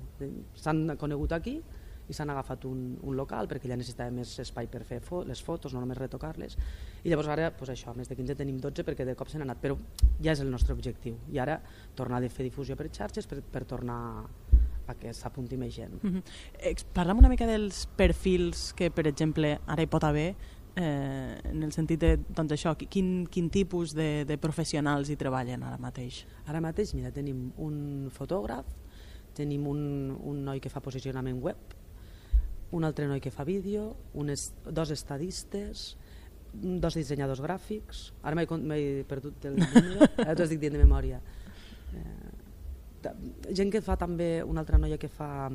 S'han 0.62 0.94
conegut 1.00 1.34
aquí 1.34 1.58
i 2.06 2.14
s'han 2.14 2.30
agafat 2.30 2.64
un, 2.68 2.82
un 3.02 3.16
local 3.18 3.48
perquè 3.50 3.66
ja 3.70 3.78
necessitava 3.78 4.14
més 4.14 4.36
espai 4.42 4.68
per 4.70 4.84
fer 4.86 5.00
fo 5.02 5.24
les 5.26 5.42
fotos, 5.42 5.74
no 5.74 5.82
només 5.82 5.98
retocar-les, 5.98 6.54
i 7.02 7.10
llavors 7.10 7.32
ara, 7.34 7.50
pues 7.58 7.72
això, 7.74 7.94
més 7.98 8.06
de 8.06 8.18
15 8.18 8.38
tenim 8.38 8.60
12 8.62 8.86
perquè 8.86 9.06
de 9.08 9.16
cop 9.18 9.32
se 9.32 9.40
n'han 9.40 9.50
anat, 9.50 9.62
però 9.62 9.78
ja 10.22 10.32
és 10.36 10.44
el 10.44 10.52
nostre 10.52 10.76
objectiu, 10.76 11.18
i 11.34 11.42
ara 11.42 11.58
tornar 11.98 12.22
a 12.22 12.30
fer 12.30 12.46
difusió 12.46 12.78
per 12.78 12.92
xarxes 12.92 13.26
per, 13.26 13.42
per 13.42 13.66
tornar 13.66 13.98
a 14.86 14.94
que 14.94 15.10
s'apunti 15.10 15.56
més 15.58 15.74
gent. 15.74 15.98
Mm 16.02 16.22
-hmm. 16.22 16.84
Parlem 16.94 17.18
una 17.18 17.28
mica 17.28 17.46
dels 17.46 17.86
perfils 17.96 18.72
que, 18.72 18.90
per 18.90 19.06
exemple, 19.06 19.58
ara 19.66 19.82
hi 19.82 19.86
pot 19.86 20.04
haver 20.04 20.36
eh, 20.76 21.40
en 21.50 21.62
el 21.62 21.72
sentit 21.72 22.00
de, 22.00 22.12
doncs 22.28 22.52
això, 22.56 22.74
quin, 22.76 23.24
quin 23.32 23.48
tipus 23.50 23.94
de, 23.96 24.24
de 24.28 24.36
professionals 24.38 25.10
hi 25.10 25.16
treballen 25.18 25.64
ara 25.64 25.80
mateix? 25.80 26.24
Ara 26.46 26.60
mateix, 26.60 26.92
mira, 26.94 27.10
tenim 27.16 27.48
un 27.64 28.10
fotògraf, 28.12 28.68
tenim 29.36 29.66
un, 29.68 29.80
un 30.20 30.44
noi 30.44 30.60
que 30.60 30.72
fa 30.72 30.84
posicionament 30.84 31.40
web, 31.42 31.76
un 32.76 32.84
altre 32.84 33.06
noi 33.08 33.22
que 33.24 33.32
fa 33.32 33.44
vídeo, 33.48 33.94
un 34.14 34.30
es, 34.30 34.50
dos 34.64 34.92
estadistes, 34.92 35.94
dos 36.52 36.96
dissenyadors 36.96 37.40
gràfics, 37.44 38.10
ara 38.22 38.36
m'he 38.36 39.04
perdut 39.08 39.48
el 39.48 39.56
número, 39.60 40.08
ara 40.24 40.34
t'ho 40.36 40.46
estic 40.46 40.60
dient 40.60 40.76
de 40.76 40.82
memòria. 40.82 41.20
Eh, 41.96 42.34
gent 43.54 43.70
que 43.70 43.80
fa 43.84 43.96
també, 44.00 44.42
una 44.42 44.64
altra 44.64 44.80
noia 44.82 44.98
que 44.98 45.08
fa, 45.08 45.48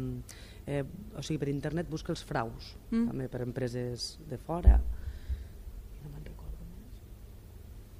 eh, 0.65 0.81
o 1.17 1.21
sigui, 1.25 1.39
per 1.41 1.51
internet 1.51 1.89
busca 1.91 2.13
els 2.13 2.23
fraus, 2.23 2.73
mm. 2.89 3.05
també 3.11 3.29
per 3.29 3.43
empreses 3.43 4.15
de 4.29 4.39
fora, 4.39 4.79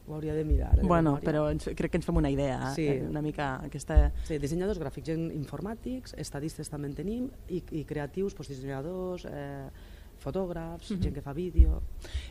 ho 0.07 0.15
hauria 0.15 0.33
de 0.33 0.43
mirar. 0.45 0.71
De 0.77 0.87
bueno, 0.87 1.15
però 1.23 1.45
ens, 1.51 1.67
crec 1.77 1.93
que 1.93 1.99
ens 2.01 2.07
fem 2.07 2.17
una 2.17 2.31
idea, 2.33 2.73
sí. 2.75 2.87
eh? 2.87 2.99
una 3.07 3.21
mica 3.21 3.53
aquesta... 3.67 3.97
Sí, 4.27 4.39
dissenyadors 4.41 4.81
gràfics, 4.81 5.13
informàtics, 5.37 6.15
estadistes 6.21 6.71
també 6.71 6.91
en 6.91 6.97
tenim, 6.97 7.27
i, 7.49 7.61
i 7.81 7.85
creatius, 7.87 8.35
doncs, 8.37 8.51
dissenyadors, 8.53 9.27
eh, 9.29 9.90
fotògrafs, 10.21 10.89
mm 10.89 10.95
-hmm. 10.95 11.03
gent 11.03 11.15
que 11.15 11.21
fa 11.21 11.33
vídeo, 11.33 11.81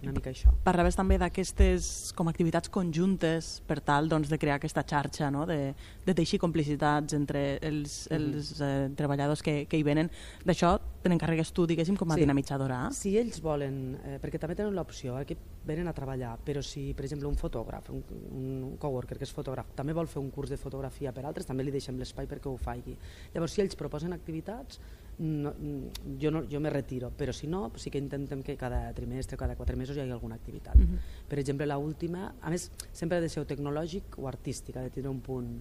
una 0.02 0.12
mica 0.12 0.30
això. 0.30 0.52
Parlaves 0.64 0.96
també 0.96 1.18
d'aquestes 1.18 2.12
com 2.16 2.28
activitats 2.28 2.68
conjuntes 2.68 3.62
per 3.66 3.80
tal 3.80 4.08
doncs, 4.08 4.28
de 4.28 4.38
crear 4.38 4.56
aquesta 4.56 4.82
xarxa, 4.82 5.30
no? 5.30 5.46
de, 5.46 5.74
de 6.06 6.14
teixir 6.14 6.38
complicitats 6.38 7.12
entre 7.12 7.58
els, 7.58 8.08
mm 8.10 8.16
-hmm. 8.16 8.34
els 8.34 8.60
eh, 8.60 8.90
treballadors 8.96 9.42
que, 9.42 9.66
que 9.66 9.76
hi 9.76 9.82
venen. 9.82 10.10
D'això 10.44 10.78
te 11.02 11.08
n'encarregues 11.08 11.52
tu, 11.52 11.64
diguéssim, 11.66 11.96
com 11.96 12.10
a 12.10 12.14
sí. 12.14 12.20
dinamitzadora? 12.20 12.90
Si 12.92 13.14
ells 13.16 13.40
volen, 13.40 13.96
eh, 14.04 14.18
perquè 14.20 14.38
també 14.38 14.54
tenen 14.54 14.74
l'opció, 14.76 15.18
eh, 15.18 15.24
que 15.24 15.36
venen 15.64 15.88
a 15.88 15.94
treballar, 15.96 16.34
però 16.44 16.60
si, 16.62 16.92
per 16.94 17.06
exemple, 17.06 17.28
un 17.28 17.36
fotògraf, 17.40 17.88
un, 17.90 18.02
un 18.36 18.76
coworker 18.80 19.16
que 19.16 19.24
és 19.24 19.32
fotògraf, 19.32 19.72
també 19.74 19.94
vol 19.96 20.06
fer 20.06 20.20
un 20.20 20.30
curs 20.30 20.50
de 20.50 20.58
fotografia 20.60 21.12
per 21.12 21.24
altres, 21.24 21.46
també 21.46 21.64
li 21.64 21.70
deixem 21.70 21.96
l'espai 21.98 22.26
perquè 22.26 22.50
ho 22.50 22.56
faci. 22.60 22.96
Llavors, 23.34 23.56
si 23.56 23.64
ells 23.64 23.78
proposen 23.80 24.12
activitats, 24.12 24.80
no, 25.20 25.52
mm, 25.52 26.16
jo, 26.18 26.30
no, 26.30 26.44
jo 26.50 26.60
me 26.60 26.70
retiro, 26.70 27.10
però 27.12 27.32
si 27.32 27.46
no, 27.46 27.70
sí 27.76 27.90
que 27.92 28.00
intentem 28.00 28.42
que 28.42 28.56
cada 28.56 28.88
trimestre, 28.96 29.36
cada 29.36 29.54
quatre 29.56 29.76
mesos 29.76 29.96
hi 29.96 30.00
hagi 30.00 30.14
alguna 30.16 30.40
activitat. 30.40 30.76
Uh 30.76 30.80
-huh. 30.80 30.98
Per 31.28 31.38
exemple, 31.38 31.66
la 31.66 31.76
última, 31.76 32.34
a 32.40 32.50
més, 32.50 32.70
sempre 32.92 33.18
ha 33.18 33.20
de 33.20 33.28
ser 33.28 33.42
o 33.42 33.46
tecnològic 33.46 34.18
o 34.18 34.28
artístic, 34.28 34.76
ha 34.76 34.82
de 34.82 34.90
tenir 34.90 35.08
un 35.08 35.20
punt 35.20 35.60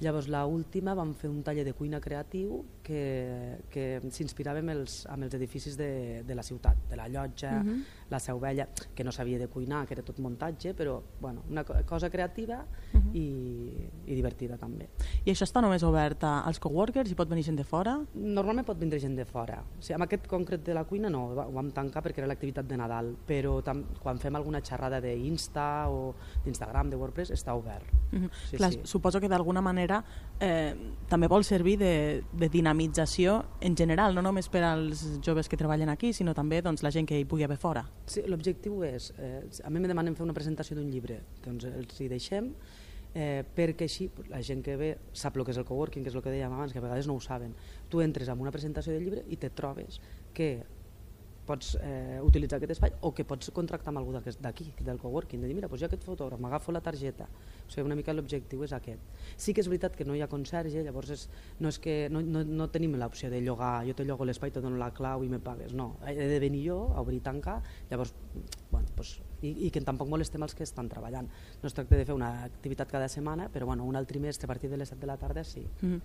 Llavors, 0.00 0.26
la 0.28 0.44
última 0.46 0.94
vam 0.98 1.12
fer 1.14 1.30
un 1.30 1.42
taller 1.46 1.64
de 1.64 1.72
cuina 1.76 2.00
creatiu 2.02 2.64
que, 2.82 3.60
que 3.70 3.84
s'inspirava 4.12 4.58
amb, 4.60 4.72
els, 4.74 5.04
amb 5.10 5.26
els 5.26 5.36
edificis 5.38 5.78
de, 5.78 6.22
de 6.26 6.34
la 6.34 6.42
ciutat, 6.42 6.80
de 6.90 6.98
la 6.98 7.06
llotja, 7.08 7.52
uh 7.60 7.62
mhm. 7.62 7.70
-huh. 7.70 8.08
la 8.10 8.18
Seu 8.18 8.40
Vella, 8.40 8.68
que 8.94 9.04
no 9.04 9.12
sabia 9.12 9.38
de 9.38 9.48
cuinar, 9.48 9.86
que 9.86 9.94
era 9.94 10.02
tot 10.02 10.18
muntatge, 10.18 10.74
però 10.74 11.00
bueno, 11.20 11.42
una 11.48 11.64
cosa 11.64 12.10
creativa 12.10 12.66
uh 12.92 12.98
mhm. 12.98 13.08
-huh. 13.08 13.14
i, 13.14 13.90
i 14.06 14.14
divertida 14.14 14.56
també. 14.56 14.88
I 15.24 15.30
això 15.30 15.44
està 15.44 15.60
només 15.62 15.82
obert 15.82 16.24
als 16.24 16.58
coworkers 16.58 17.10
i 17.10 17.14
pot 17.14 17.28
venir 17.28 17.44
gent 17.44 17.56
de 17.56 17.64
fora? 17.64 18.00
Normalment 18.14 18.66
pot 18.66 18.78
venir 18.78 19.00
gent 19.00 19.16
de 19.16 19.24
fora. 19.24 19.62
O 19.78 19.82
sigui, 19.82 19.94
amb 19.94 20.04
aquest 20.04 20.26
concret 20.26 20.64
de 20.64 20.74
la 20.74 20.84
cuina 20.84 21.08
no, 21.08 21.28
ho 21.28 21.52
vam 21.52 21.70
tancar 21.70 22.02
perquè 22.02 22.18
era 22.18 22.26
l'activitat 22.26 22.66
de 22.66 22.76
Nadal, 22.76 23.16
però 23.26 23.62
tam, 23.62 23.84
quan 24.02 24.18
fem 24.18 24.34
alguna 24.34 24.60
xerrada 24.60 25.00
d'Insta 25.00 25.88
o 25.88 26.14
d'Instagram, 26.44 26.90
de 26.90 26.96
WordPress, 26.96 27.30
està 27.30 27.54
obert. 27.54 27.84
Sí, 28.50 28.56
Clar, 28.56 28.72
sí. 28.72 28.80
Suposo 28.84 29.20
que 29.20 29.28
d'alguna 29.28 29.62
manera 29.64 30.00
eh, 30.40 30.74
també 31.10 31.28
vol 31.30 31.44
servir 31.44 31.76
de, 31.80 32.22
de 32.32 32.48
dinamització 32.52 33.40
en 33.64 33.76
general, 33.76 34.14
no 34.14 34.22
només 34.22 34.48
per 34.52 34.64
als 34.66 35.04
joves 35.24 35.48
que 35.50 35.58
treballen 35.60 35.90
aquí, 35.92 36.12
sinó 36.12 36.34
també 36.34 36.62
doncs, 36.62 36.84
la 36.86 36.92
gent 36.94 37.08
que 37.10 37.18
hi 37.18 37.26
pugui 37.28 37.46
haver 37.46 37.58
fora. 37.60 37.84
Sí, 38.06 38.24
l'objectiu 38.30 38.82
és, 38.86 39.12
eh, 39.18 39.42
a 39.64 39.70
mi 39.70 39.82
me 39.82 39.90
demanen 39.90 40.16
fer 40.16 40.24
una 40.26 40.36
presentació 40.36 40.78
d'un 40.78 40.90
llibre, 40.92 41.20
doncs 41.44 41.68
els 41.70 42.00
hi 42.00 42.08
deixem, 42.12 42.52
eh, 43.14 43.44
perquè 43.56 43.88
així 43.88 44.10
la 44.28 44.42
gent 44.42 44.62
que 44.64 44.76
ve 44.76 44.90
sap 45.12 45.36
el 45.38 45.46
que 45.46 45.54
és 45.54 45.60
el 45.60 45.66
coworking, 45.68 46.04
que 46.04 46.10
és 46.10 46.18
el 46.18 46.22
que 46.22 46.32
dèiem 46.34 46.52
abans, 46.52 46.74
que 46.74 46.82
a 46.82 46.84
vegades 46.84 47.06
no 47.06 47.16
ho 47.16 47.22
saben. 47.22 47.54
Tu 47.88 48.02
entres 48.02 48.28
en 48.28 48.40
una 48.40 48.52
presentació 48.54 48.92
del 48.92 49.06
llibre 49.06 49.24
i 49.30 49.38
te 49.38 49.50
trobes 49.54 50.00
que 50.34 50.64
pots 51.46 51.74
eh, 51.80 52.20
utilitzar 52.24 52.58
aquest 52.58 52.74
espai 52.76 52.94
o 53.04 53.12
que 53.14 53.26
pots 53.28 53.50
contractar 53.54 53.92
amb 53.92 54.00
algú 54.00 54.14
d'aquí, 54.14 54.70
del 54.80 54.98
coworking, 54.98 55.42
de 55.42 55.50
dir, 55.50 55.56
mira, 55.56 55.68
doncs 55.68 55.84
jo 55.84 55.88
aquest 55.88 56.04
fotògraf, 56.06 56.40
m'agafo 56.40 56.72
la 56.72 56.82
targeta. 56.84 57.28
O 57.64 57.70
sigui, 57.70 57.84
una 57.86 57.98
mica 57.98 58.14
l'objectiu 58.14 58.64
és 58.64 58.74
aquest. 58.76 59.00
Sí 59.36 59.54
que 59.54 59.62
és 59.64 59.68
veritat 59.68 59.96
que 59.96 60.06
no 60.08 60.16
hi 60.16 60.22
ha 60.24 60.30
conserge, 60.30 60.82
llavors 60.84 61.12
és, 61.14 61.26
no, 61.60 61.68
és 61.68 61.78
que 61.78 62.08
no, 62.12 62.22
no, 62.24 62.44
no 62.44 62.68
tenim 62.72 62.96
l'opció 63.00 63.30
de 63.32 63.40
llogar, 63.44 63.84
jo 63.88 63.94
te 63.96 64.06
llogo 64.08 64.26
l'espai, 64.28 64.52
te 64.54 64.62
dono 64.64 64.80
la 64.80 64.92
clau 64.96 65.24
i 65.24 65.30
me 65.32 65.40
pagues. 65.42 65.74
No, 65.76 65.94
he 66.06 66.16
de 66.16 66.40
venir 66.42 66.64
jo, 66.68 66.80
a 66.94 67.04
obrir 67.04 67.20
i 67.20 67.24
tancar, 67.24 67.60
llavors, 67.90 68.14
bueno, 68.70 68.83
doncs, 69.04 69.20
i, 69.44 69.66
i 69.66 69.70
que 69.70 69.82
tampoc 69.84 70.08
molestem 70.08 70.42
els 70.42 70.54
que 70.56 70.64
estan 70.64 70.88
treballant. 70.88 71.28
No 71.60 71.68
es 71.68 71.74
tracta 71.76 71.98
de 71.98 72.06
fer 72.08 72.14
una 72.14 72.44
activitat 72.46 72.90
cada 72.90 73.08
setmana, 73.12 73.50
però 73.52 73.66
bueno, 73.66 73.84
un 73.84 73.96
al 73.96 74.06
trimestre 74.06 74.46
a 74.46 74.52
partir 74.52 74.70
de 74.70 74.78
les 74.78 74.88
7 74.88 75.00
de 75.00 75.06
la 75.06 75.16
tarda 75.16 75.44
sí. 75.44 75.66
Mm 75.82 75.94
-hmm. 75.94 76.00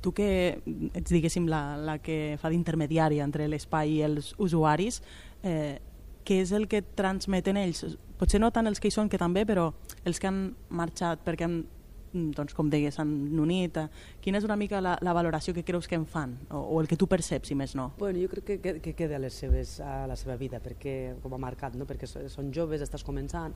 Tu 0.00 0.12
que 0.12 0.62
ets, 0.94 1.10
diguéssim, 1.10 1.46
la, 1.46 1.76
la 1.76 1.98
que 1.98 2.36
fa 2.40 2.50
d'intermediària 2.50 3.24
entre 3.24 3.48
l'espai 3.48 3.90
i 3.90 4.02
els 4.02 4.34
usuaris, 4.38 5.02
eh, 5.42 5.78
què 6.24 6.40
és 6.42 6.52
el 6.52 6.66
que 6.66 6.82
transmeten 6.82 7.56
ells? 7.56 7.98
Potser 8.18 8.40
no 8.40 8.50
tant 8.50 8.66
els 8.66 8.80
que 8.80 8.88
hi 8.88 8.90
són, 8.90 9.08
que 9.08 9.18
també, 9.18 9.46
però 9.46 9.72
els 10.04 10.18
que 10.18 10.26
han 10.26 10.54
marxat 10.68 11.24
perquè 11.24 11.44
han 11.44 11.64
doncs, 12.12 12.54
com 12.54 12.70
deies, 12.70 12.94
s'han 12.96 13.12
unit. 13.40 13.76
Eh, 13.80 13.88
quina 14.22 14.40
és 14.40 14.46
una 14.46 14.56
mica 14.60 14.80
la, 14.82 14.96
la 15.04 15.14
valoració 15.16 15.54
que 15.56 15.64
creus 15.66 15.88
que 15.88 15.98
en 15.98 16.06
fan, 16.06 16.36
o, 16.50 16.58
o 16.58 16.80
el 16.80 16.88
que 16.90 16.98
tu 17.00 17.08
perceps, 17.10 17.50
si 17.50 17.58
més 17.58 17.76
no? 17.78 17.90
Bueno, 17.98 18.20
jo 18.22 18.30
crec 18.32 18.46
que, 18.46 18.58
que, 18.60 18.74
que 18.84 18.94
queda 18.98 19.16
a, 19.16 19.22
les 19.22 19.36
seves, 19.36 19.78
a 19.84 20.06
la 20.10 20.16
seva 20.18 20.36
vida, 20.40 20.60
perquè, 20.62 21.14
com 21.22 21.36
ha 21.36 21.40
marcat, 21.42 21.78
no? 21.78 21.86
perquè 21.88 22.08
són 22.10 22.52
joves, 22.54 22.82
estàs 22.84 23.06
començant, 23.06 23.54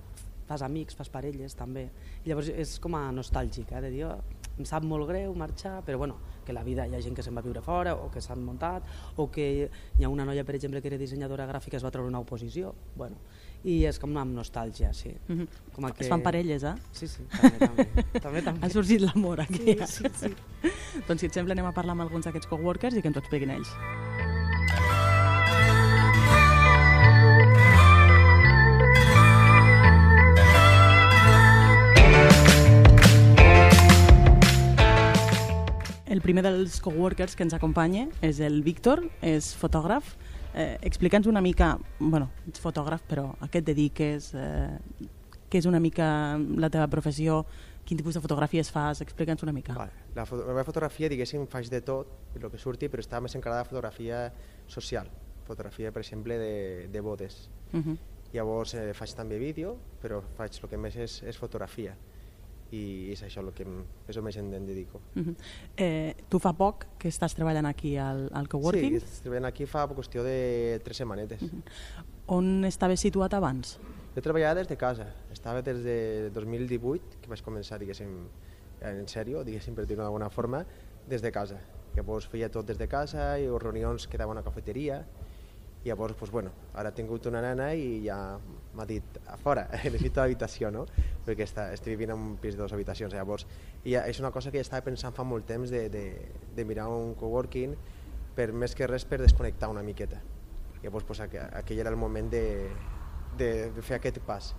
fas 0.48 0.62
amics, 0.62 0.96
fas 0.96 1.10
parelles 1.10 1.56
també, 1.56 1.88
i 2.22 2.30
llavors 2.30 2.50
és 2.52 2.78
com 2.82 2.96
a 2.98 3.06
nostàlgic, 3.16 3.72
eh? 3.72 3.82
de 3.84 3.92
dir, 3.94 4.04
oh, 4.08 4.18
em 4.58 4.66
sap 4.68 4.84
molt 4.86 5.08
greu 5.08 5.34
marxar, 5.34 5.80
però 5.86 5.98
bueno, 5.98 6.18
que 6.44 6.52
la 6.52 6.62
vida 6.62 6.86
hi 6.86 6.94
ha 6.94 7.00
gent 7.02 7.16
que 7.16 7.24
se'n 7.26 7.34
va 7.34 7.42
viure 7.42 7.62
fora 7.64 7.96
o 7.96 8.10
que 8.12 8.22
s'han 8.22 8.44
muntat, 8.44 8.86
o 9.16 9.26
que 9.32 9.48
hi 9.98 10.04
ha 10.04 10.12
una 10.12 10.26
noia, 10.28 10.44
per 10.44 10.54
exemple, 10.58 10.82
que 10.82 10.92
era 10.92 11.00
dissenyadora 11.00 11.48
gràfica, 11.50 11.80
es 11.80 11.86
va 11.86 11.90
trobar 11.94 12.12
una 12.12 12.22
oposició, 12.22 12.74
bueno, 12.94 13.18
i 13.64 13.78
és 13.88 13.98
com 14.00 14.12
amb 14.20 14.36
nostàlgia, 14.36 14.92
sí. 14.92 15.14
Mm 15.28 15.38
-hmm. 15.38 15.48
com 15.72 15.84
que... 15.90 16.04
Es 16.04 16.08
fan 16.08 16.22
parelles, 16.22 16.62
eh? 16.62 16.74
Sí, 16.92 17.08
sí, 17.08 17.22
també, 17.30 17.58
també. 17.58 17.86
també, 18.26 18.42
també. 18.42 18.66
Ha 18.66 18.70
sorgit 18.70 19.00
l'amor 19.00 19.40
aquí. 19.40 19.76
Sí, 19.86 19.86
sí, 19.86 20.04
sí. 20.14 20.34
doncs 21.08 21.20
si 21.20 21.26
et 21.26 21.32
sembla 21.32 21.52
anem 21.52 21.66
a 21.66 21.72
parlar 21.72 21.92
amb 21.92 22.02
alguns 22.02 22.24
d'aquests 22.24 22.46
coworkers 22.46 22.96
i 22.96 23.02
que 23.02 23.08
ens 23.08 23.16
ho 23.16 23.20
expliquin 23.20 23.50
ells. 23.50 23.72
El 36.06 36.20
primer 36.20 36.42
dels 36.42 36.80
coworkers 36.80 37.34
que 37.34 37.42
ens 37.42 37.54
acompanya 37.54 38.08
és 38.20 38.38
el 38.40 38.62
Víctor, 38.62 39.10
és 39.20 39.54
fotògraf, 39.54 40.14
Eh, 40.54 40.78
Explica'ns 40.86 41.26
una 41.26 41.40
mica, 41.42 41.74
bueno, 41.98 42.30
ets 42.46 42.62
fotògraf, 42.62 43.02
però 43.10 43.26
a 43.42 43.48
què 43.50 43.58
et 43.58 43.66
dediques, 43.66 44.30
eh, 44.38 45.08
què 45.50 45.58
és 45.58 45.66
una 45.66 45.80
mica 45.82 46.06
la 46.38 46.70
teva 46.70 46.86
professió, 46.92 47.40
quin 47.84 47.98
tipus 47.98 48.14
de 48.14 48.22
fotografies 48.22 48.70
fas, 48.70 49.02
explica'ns 49.02 49.42
una 49.42 49.52
mica. 49.52 49.74
Vale. 49.74 50.06
La, 50.14 50.24
foto 50.24 50.46
la 50.46 50.54
meva 50.54 50.64
fotografia, 50.64 51.10
diguéssim, 51.10 51.48
faig 51.50 51.68
de 51.72 51.82
tot, 51.82 52.14
el 52.38 52.46
que 52.50 52.62
surti, 52.62 52.88
però 52.88 53.02
està 53.02 53.20
més 53.20 53.34
encarada 53.34 53.64
de 53.64 53.72
fotografia 53.72 54.28
social, 54.70 55.10
fotografia, 55.44 55.90
per 55.92 56.04
exemple, 56.06 56.38
de, 56.38 56.88
de 56.88 57.00
bodes. 57.00 57.48
Uh 57.72 57.82
-huh. 57.82 57.98
Llavors 58.32 58.74
eh, 58.74 58.94
faig 58.94 59.14
també 59.14 59.38
vídeo, 59.38 59.76
però 60.00 60.22
faig 60.36 60.58
el 60.62 60.68
que 60.68 60.76
més 60.76 60.96
és, 60.96 61.22
és 61.22 61.36
fotografia 61.36 61.96
i 62.72 63.12
és 63.12 63.22
això 63.22 63.42
el 63.44 63.52
que 63.54 63.66
més 63.66 64.16
o 64.16 64.22
més 64.22 64.36
em 64.36 64.50
dedico. 64.50 65.00
Uh 65.14 65.22
-huh. 65.22 65.34
eh, 65.76 66.14
tu 66.28 66.38
fa 66.38 66.52
poc 66.52 66.86
que 66.98 67.08
estàs 67.08 67.34
treballant 67.34 67.66
aquí 67.66 67.96
al, 67.96 68.28
al 68.32 68.48
coworking? 68.48 68.98
Sí, 68.98 69.04
estic 69.04 69.22
treballant 69.22 69.46
aquí 69.46 69.66
fa 69.66 69.86
qüestió 69.88 70.22
de 70.22 70.80
tres 70.84 70.96
setmanetes. 70.96 71.42
Uh 71.42 71.48
-huh. 71.48 71.62
On 72.26 72.64
estaves 72.64 73.00
situat 73.00 73.34
abans? 73.34 73.78
Jo 74.14 74.22
treballava 74.22 74.54
des 74.54 74.68
de 74.68 74.76
casa, 74.76 75.06
estava 75.32 75.60
des 75.62 75.82
de 75.82 76.30
2018, 76.30 77.18
que 77.20 77.28
vaig 77.28 77.42
començar, 77.42 77.78
diguéssim, 77.78 78.28
en 78.80 79.08
sèrio, 79.08 79.42
diguéssim, 79.44 79.74
per 79.74 79.86
dir-ho 79.86 80.02
d'alguna 80.02 80.30
forma, 80.30 80.64
des 81.08 81.20
de 81.20 81.32
casa. 81.32 81.58
Llavors 81.96 82.26
feia 82.26 82.48
tot 82.48 82.66
des 82.66 82.78
de 82.78 82.86
casa 82.86 83.38
i 83.38 83.46
les 83.46 83.62
reunions 83.62 84.06
quedava 84.06 84.30
a 84.30 84.36
una 84.36 84.42
cafeteria, 84.42 85.04
i 85.84 85.88
llavors, 85.88 86.14
pues, 86.14 86.30
bueno, 86.30 86.52
ara 86.72 86.90
he 86.90 86.92
tingut 86.92 87.26
una 87.26 87.42
nena 87.42 87.74
i 87.74 88.04
ja 88.06 88.38
m'ha 88.74 88.86
dit, 88.88 89.18
a 89.30 89.36
fora, 89.40 89.66
necessito 89.84 90.22
habitació, 90.22 90.70
no? 90.74 90.84
Perquè 91.26 91.46
està, 91.46 91.68
estic 91.74 91.94
vivint 91.94 92.14
en 92.14 92.28
un 92.30 92.36
pis 92.42 92.56
de 92.56 92.62
dues 92.62 92.74
habitacions. 92.76 93.14
Llavors, 93.14 93.46
i 93.84 93.96
és 94.00 94.20
una 94.22 94.32
cosa 94.34 94.50
que 94.50 94.60
ja 94.60 94.66
estava 94.66 94.84
pensant 94.86 95.14
fa 95.16 95.26
molt 95.26 95.46
temps 95.48 95.70
de, 95.70 95.88
de, 95.92 96.04
de 96.56 96.66
mirar 96.68 96.88
un 96.92 97.14
coworking 97.18 97.76
per 98.34 98.50
més 98.52 98.74
que 98.74 98.88
res 98.90 99.06
per 99.06 99.20
desconnectar 99.22 99.70
una 99.70 99.84
miqueta. 99.86 100.20
Llavors, 100.82 101.06
pues, 101.08 101.22
aqu 101.24 101.40
aquell 101.62 101.80
era 101.80 101.90
el 101.90 101.96
moment 101.96 102.30
de, 102.30 102.44
de, 103.38 103.50
de 103.72 103.82
fer 103.82 103.98
aquest 103.98 104.20
pas. 104.26 104.52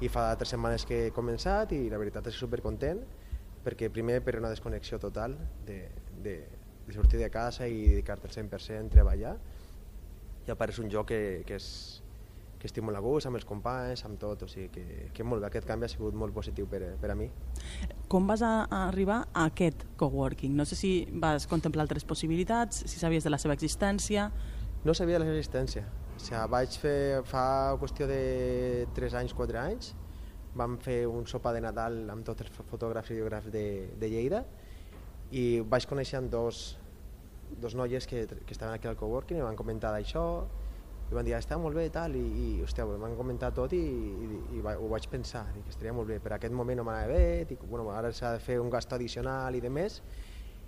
I 0.00 0.08
fa 0.12 0.28
tres 0.36 0.52
setmanes 0.52 0.84
que 0.88 1.06
he 1.06 1.12
començat 1.16 1.72
i 1.72 1.86
la 1.90 2.00
veritat 2.00 2.26
és 2.30 2.36
supercontent 2.36 3.02
perquè 3.66 3.88
primer 3.90 4.20
per 4.22 4.36
una 4.38 4.52
desconnexió 4.52 5.00
total 5.02 5.34
de, 5.66 5.80
de, 6.22 6.36
de 6.86 6.94
sortir 6.94 7.18
de 7.18 7.30
casa 7.34 7.66
i 7.66 7.80
dedicar-te 7.88 8.28
al 8.28 8.34
100% 8.34 8.86
a 8.86 8.92
treballar 8.92 9.32
i 10.46 10.52
apareix 10.54 10.78
un 10.78 10.90
joc 10.92 11.08
que, 11.10 11.20
que, 11.48 11.58
és, 11.58 11.66
que 12.66 12.72
estic 12.72 12.84
molt 12.84 12.98
a 12.98 13.02
gust, 13.04 13.28
amb 13.30 13.38
els 13.38 13.46
companys, 13.46 14.02
amb 14.08 14.18
tot, 14.20 14.42
o 14.42 14.48
sigui 14.50 14.68
que, 14.74 14.84
que 15.14 15.24
molt 15.24 15.44
bé, 15.44 15.50
aquest 15.50 15.68
canvi 15.68 15.86
ha 15.86 15.92
sigut 15.92 16.16
molt 16.18 16.34
positiu 16.34 16.66
per, 16.70 16.82
per 17.00 17.12
a 17.14 17.16
mi. 17.18 17.28
Com 18.10 18.26
vas 18.26 18.42
a, 18.42 18.66
a 18.66 18.86
arribar 18.88 19.22
a 19.32 19.46
aquest 19.52 19.86
coworking? 20.00 20.56
No 20.58 20.66
sé 20.66 20.78
si 20.78 20.92
vas 21.22 21.46
contemplar 21.50 21.86
altres 21.86 22.04
possibilitats, 22.04 22.82
si 22.90 22.98
sabies 23.02 23.24
de 23.24 23.32
la 23.32 23.38
seva 23.42 23.54
existència... 23.54 24.30
No 24.86 24.94
sabia 24.94 25.16
de 25.16 25.24
la 25.24 25.28
seva 25.30 25.38
existència. 25.38 25.86
O 26.16 26.18
sigui, 26.22 26.42
vaig 26.52 26.74
fer, 26.82 26.98
fa 27.26 27.46
qüestió 27.80 28.08
de 28.10 28.86
3 28.98 29.16
anys, 29.22 29.34
4 29.36 29.62
anys, 29.62 29.94
vam 30.56 30.78
fer 30.82 31.04
un 31.06 31.26
sopar 31.28 31.52
de 31.54 31.62
Nadal 31.62 31.98
amb 32.10 32.26
tots 32.26 32.46
els 32.46 32.52
fotògrafs 32.70 33.12
i 33.12 33.18
videògrafs 33.18 33.52
de, 33.52 33.66
de 34.00 34.10
Lleida 34.10 34.42
i 35.30 35.60
vaig 35.60 35.84
conèixer 35.90 36.22
dos, 36.32 36.78
dos 37.60 37.74
noies 37.76 38.06
que, 38.08 38.24
que 38.26 38.54
estaven 38.54 38.74
aquí 38.74 38.88
al 38.88 38.96
coworking 38.96 39.42
i 39.42 39.44
van 39.44 39.58
comentar 39.58 39.92
d'això 39.92 40.24
i 41.06 41.14
van 41.14 41.26
dir, 41.26 41.36
està 41.38 41.58
molt 41.60 41.76
bé 41.78 41.84
i 41.86 41.92
tal, 41.94 42.16
i, 42.18 42.24
i 42.42 42.46
hòstia, 42.66 42.86
m'han 42.98 43.14
comentat 43.18 43.54
tot 43.54 43.74
i, 43.76 43.78
i, 43.78 44.40
i 44.58 44.62
ho 44.62 44.88
vaig 44.90 45.06
pensar, 45.10 45.44
dic, 45.54 45.68
estaria 45.70 45.94
molt 45.94 46.10
bé, 46.10 46.18
per 46.22 46.34
aquest 46.34 46.54
moment 46.54 46.80
no 46.80 46.86
m'anava 46.88 47.14
bé, 47.14 47.44
dic, 47.46 47.62
bueno, 47.62 47.92
ara 47.94 48.10
s'ha 48.10 48.34
de 48.34 48.42
fer 48.42 48.58
un 48.62 48.72
gast 48.72 48.92
addicional 48.96 49.54
i 49.54 49.62
de 49.62 49.70
més, 49.70 50.00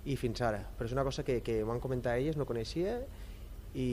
i 0.07 0.15
fins 0.15 0.39
ara. 0.45 0.61
Però 0.77 0.87
és 0.87 0.95
una 0.95 1.03
cosa 1.03 1.25
que, 1.27 1.41
que 1.43 1.59
m'han 1.67 1.83
comentat 1.83 2.15
elles, 2.15 2.39
no 2.39 2.47
coneixia, 2.47 2.95
i, 3.75 3.89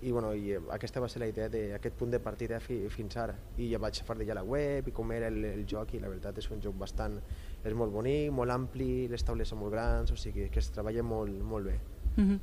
i, 0.00 0.12
bueno, 0.12 0.34
i 0.36 0.52
aquesta 0.76 1.00
va 1.00 1.08
ser 1.08 1.22
la 1.24 1.30
idea 1.32 1.48
d'aquest 1.50 1.96
punt 1.98 2.12
de 2.12 2.20
partida 2.22 2.60
fi, 2.60 2.82
fins 2.92 3.16
ara. 3.18 3.34
I 3.58 3.72
ja 3.72 3.80
vaig 3.82 4.02
fer 4.04 4.18
ja 4.28 4.36
la 4.36 4.44
web 4.44 4.92
i 4.92 4.94
com 4.94 5.12
era 5.16 5.32
el, 5.32 5.40
el 5.54 5.64
joc, 5.66 5.96
i 5.96 6.02
la 6.04 6.12
veritat 6.12 6.38
és 6.38 6.50
un 6.52 6.60
joc 6.62 6.76
bastant 6.78 7.18
és 7.64 7.74
molt 7.74 7.96
bonic, 7.96 8.28
molt 8.30 8.54
ampli, 8.54 9.08
les 9.08 9.24
taules 9.24 9.48
són 9.48 9.64
molt 9.64 9.72
grans, 9.72 10.12
o 10.12 10.20
sigui 10.20 10.50
que 10.52 10.60
es 10.60 10.70
treballa 10.74 11.02
molt, 11.02 11.40
molt 11.42 11.72
bé. 11.72 11.80
Mm 12.18 12.24
-hmm. 12.24 12.40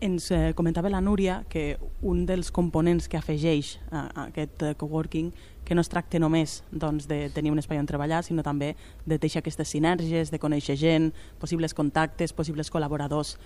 Ens 0.00 0.30
eh, 0.30 0.52
comentava 0.54 0.88
la 0.88 1.00
Núria 1.00 1.44
que 1.48 1.76
un 2.02 2.24
dels 2.24 2.52
components 2.52 3.08
que 3.08 3.16
afegeix 3.16 3.80
a, 3.90 4.10
a 4.14 4.24
aquest 4.26 4.62
uh, 4.62 4.74
coworking 4.76 5.32
que 5.64 5.74
no 5.74 5.82
es 5.82 5.88
tracta 5.88 6.18
només 6.18 6.62
doncs, 6.70 7.06
de 7.06 7.28
tenir 7.28 7.52
un 7.52 7.58
espai 7.58 7.78
on 7.78 7.86
treballar, 7.86 8.22
sinó 8.24 8.42
també 8.42 8.74
de 9.04 9.18
deixar 9.18 9.40
aquestes 9.40 9.68
sinergies, 9.68 10.30
de 10.30 10.38
conèixer 10.38 10.76
gent, 10.76 11.12
possibles 11.38 11.74
contactes, 11.74 12.32
possibles 12.32 12.70
col·laboradors. 12.72 13.36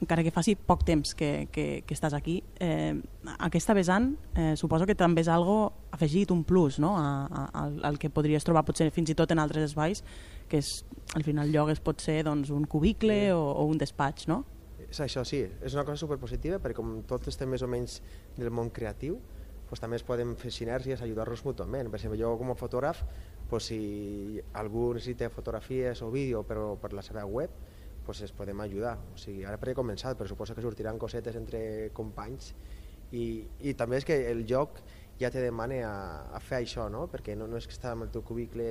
Encara 0.00 0.22
que 0.22 0.30
faci 0.30 0.54
poc 0.56 0.84
temps 0.84 1.14
que, 1.14 1.48
que, 1.52 1.82
que 1.86 1.94
estàs 1.94 2.14
aquí, 2.14 2.42
eh, 2.60 2.94
aquesta 3.38 3.74
vessant 3.74 4.16
eh, 4.34 4.56
suposo 4.56 4.86
que 4.86 4.94
també 4.94 5.20
és 5.20 5.28
algo 5.28 5.72
afegit, 5.90 6.30
un 6.30 6.44
plus, 6.44 6.78
no? 6.78 6.96
a, 6.96 7.26
a, 7.28 7.68
al, 7.82 7.98
que 7.98 8.08
podries 8.08 8.44
trobar 8.44 8.64
potser 8.64 8.90
fins 8.90 9.10
i 9.10 9.14
tot 9.14 9.30
en 9.30 9.38
altres 9.38 9.64
espais, 9.64 10.02
que 10.48 10.56
és, 10.56 10.86
al 11.14 11.24
final 11.24 11.52
llogues 11.52 11.80
pot 11.80 12.00
ser 12.00 12.22
doncs, 12.24 12.48
un 12.50 12.64
cubicle 12.64 13.34
o, 13.34 13.52
o 13.52 13.66
un 13.66 13.76
despatx, 13.76 14.28
no? 14.28 14.44
És 14.94 15.00
això, 15.02 15.24
sí, 15.26 15.40
és 15.42 15.74
una 15.74 15.82
cosa 15.82 15.98
superpositiva 16.04 16.60
perquè 16.62 16.78
com 16.78 17.00
tots 17.10 17.26
estem 17.32 17.50
més 17.50 17.64
o 17.66 17.68
menys 17.70 17.96
del 18.36 18.52
món 18.54 18.68
creatiu, 18.70 19.16
doncs 19.66 19.80
també 19.82 19.98
es 19.98 20.04
poden 20.06 20.36
fer 20.38 20.52
sinergies, 20.54 21.00
ajudar-nos 21.02 21.42
mútuament. 21.42 21.88
Per 21.90 21.98
exemple, 21.98 22.18
jo 22.20 22.28
com 22.38 22.52
a 22.52 22.54
fotògraf, 22.54 23.00
doncs 23.50 23.72
si 23.72 23.78
algú 24.60 24.92
necessita 24.94 25.32
fotografies 25.34 25.98
o 26.06 26.12
vídeo 26.14 26.44
però 26.46 26.76
per 26.78 26.92
la 26.94 27.02
seva 27.02 27.24
web, 27.26 27.50
doncs 28.06 28.22
es 28.28 28.34
podem 28.38 28.62
ajudar. 28.62 28.94
O 29.10 29.18
sigui, 29.18 29.42
ara 29.42 29.58
per 29.58 29.72
he 29.72 29.74
començat, 29.74 30.14
però 30.14 30.30
suposo 30.30 30.54
que 30.54 30.62
sortiran 30.62 31.00
cosetes 31.02 31.40
entre 31.42 31.90
companys 31.96 32.52
i, 33.10 33.24
i 33.66 33.74
també 33.74 33.98
és 33.98 34.06
que 34.06 34.20
el 34.30 34.44
joc 34.46 34.78
ja 35.18 35.32
te 35.34 35.42
demana 35.42 35.80
a, 35.88 35.96
a 36.38 36.44
fer 36.44 36.62
això, 36.62 36.86
no? 36.86 37.08
perquè 37.10 37.34
no, 37.34 37.50
no 37.50 37.58
és 37.58 37.66
que 37.66 37.74
estàs 37.74 37.98
amb 37.98 38.06
el 38.06 38.14
teu 38.14 38.22
cubicle 38.22 38.68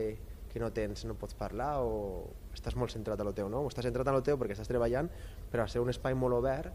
que 0.54 0.62
no 0.62 0.72
tens, 0.72 1.04
no 1.10 1.18
pots 1.18 1.34
parlar 1.34 1.80
o 1.82 2.30
estàs 2.54 2.76
molt 2.78 2.94
centrat 2.94 3.20
a 3.20 3.26
lo 3.26 3.34
teu, 3.34 3.50
no? 3.50 3.64
O 3.66 3.72
estàs 3.72 3.88
centrat 3.90 4.08
a 4.08 4.14
lo 4.14 4.22
teu 4.22 4.38
perquè 4.38 4.54
estàs 4.54 4.70
treballant, 4.70 5.10
però 5.52 5.66
a 5.66 5.68
ser 5.68 5.82
un 5.82 5.90
espai 5.90 6.14
molt 6.14 6.38
obert 6.38 6.74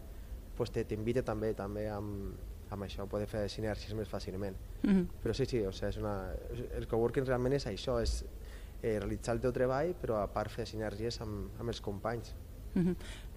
pues 0.59 0.73
t'invita 0.75 1.23
també 1.23 1.53
també 1.55 1.85
amb, 1.87 2.33
amb 2.69 2.83
això, 2.83 3.05
poder 3.07 3.29
fer 3.31 3.45
sinergies 3.51 3.95
més 3.95 4.09
fàcilment. 4.11 4.57
Mm 4.83 4.89
-hmm. 4.89 5.05
Però 5.23 5.33
sí, 5.33 5.45
sí, 5.45 5.65
o 5.65 5.71
sigui, 5.71 5.89
és 5.89 5.97
una, 5.97 6.33
el 6.75 6.87
coworking 6.87 7.25
realment 7.25 7.55
és 7.55 7.65
això, 7.67 8.01
és 8.01 8.25
eh, 8.83 8.99
realitzar 8.99 9.35
el 9.35 9.41
teu 9.41 9.51
treball, 9.51 9.95
però 10.01 10.21
a 10.21 10.27
part 10.27 10.51
fer 10.51 10.65
sinergies 10.65 11.21
amb, 11.21 11.49
amb 11.59 11.69
els 11.69 11.81
companys. 11.81 12.35
Mm 12.75 12.85
-hmm. 12.85 12.95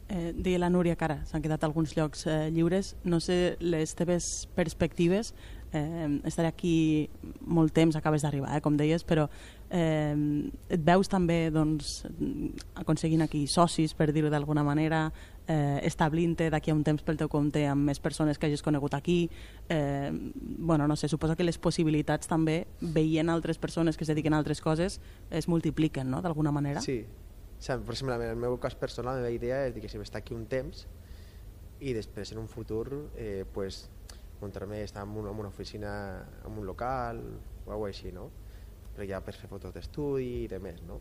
eh, 0.09 0.33
deia 0.37 0.59
la 0.59 0.71
Núria 0.71 0.97
que 0.97 1.05
ara 1.05 1.25
s'han 1.25 1.43
quedat 1.43 1.65
alguns 1.65 1.97
llocs 1.97 2.27
eh, 2.27 2.51
lliures. 2.51 2.97
No 3.05 3.21
sé 3.21 3.57
les 3.61 3.95
teves 3.95 4.49
perspectives 4.55 5.35
eh, 5.73 6.21
estaré 6.29 6.49
aquí 6.49 7.09
molt 7.41 7.73
temps, 7.73 7.97
acabes 7.97 8.23
d'arribar, 8.23 8.57
eh, 8.57 8.61
com 8.61 8.77
deies, 8.77 9.05
però 9.05 9.29
eh, 9.71 10.15
et 10.69 10.85
veus 10.85 11.09
també 11.09 11.51
doncs, 11.51 12.03
aconseguint 12.79 13.25
aquí 13.25 13.47
socis, 13.47 13.95
per 13.95 14.13
dir-ho 14.13 14.31
d'alguna 14.31 14.65
manera, 14.65 15.07
eh, 15.47 15.81
establint-te 15.89 16.51
d'aquí 16.53 16.71
a 16.71 16.77
un 16.77 16.85
temps 16.85 17.03
pel 17.03 17.19
teu 17.19 17.31
compte 17.33 17.65
amb 17.67 17.89
més 17.89 18.01
persones 18.01 18.39
que 18.39 18.47
hagis 18.47 18.63
conegut 18.63 18.95
aquí. 18.95 19.31
Eh, 19.69 20.11
bueno, 20.13 20.87
no 20.89 20.97
sé, 20.97 21.09
suposo 21.09 21.37
que 21.37 21.45
les 21.45 21.59
possibilitats 21.59 22.29
també, 22.29 22.67
veient 22.81 23.33
altres 23.33 23.59
persones 23.59 23.97
que 23.97 24.05
es 24.05 24.13
dediquen 24.13 24.35
a 24.35 24.39
altres 24.39 24.61
coses, 24.61 25.01
es 25.31 25.49
multipliquen, 25.49 26.11
no?, 26.11 26.23
d'alguna 26.23 26.53
manera. 26.53 26.81
Sí, 26.81 27.03
o 27.63 27.63
sigui, 27.63 27.85
per 27.87 27.95
exemple, 27.95 28.15
en 28.19 28.31
el 28.31 28.37
meu 28.37 28.59
cas 28.59 28.75
personal, 28.75 29.17
la 29.17 29.23
meva 29.23 29.35
idea 29.35 29.65
és 29.69 29.77
que 29.79 29.89
si 29.89 29.99
estar 29.99 30.21
aquí 30.21 30.35
un 30.35 30.47
temps 30.51 30.87
i 31.83 31.93
després 31.95 32.33
en 32.33 32.39
un 32.39 32.49
futur 32.49 33.11
eh, 33.17 33.45
pues, 33.53 33.89
muntar-me 34.43 34.83
estar 34.83 35.05
en 35.07 35.17
una, 35.17 35.31
en 35.31 35.39
una 35.39 35.49
oficina, 35.49 35.93
en 36.45 36.59
un 36.59 36.67
local 36.67 37.23
o 37.65 37.73
alguna 37.73 37.91
així, 37.91 38.13
no? 38.13 38.31
Però 38.93 39.07
ja 39.09 39.23
per 39.25 39.35
fer 39.39 39.49
fotos 39.49 39.73
d'estudi 39.75 40.45
i 40.45 40.49
de 40.51 40.59
més, 40.61 40.83
no? 40.85 41.01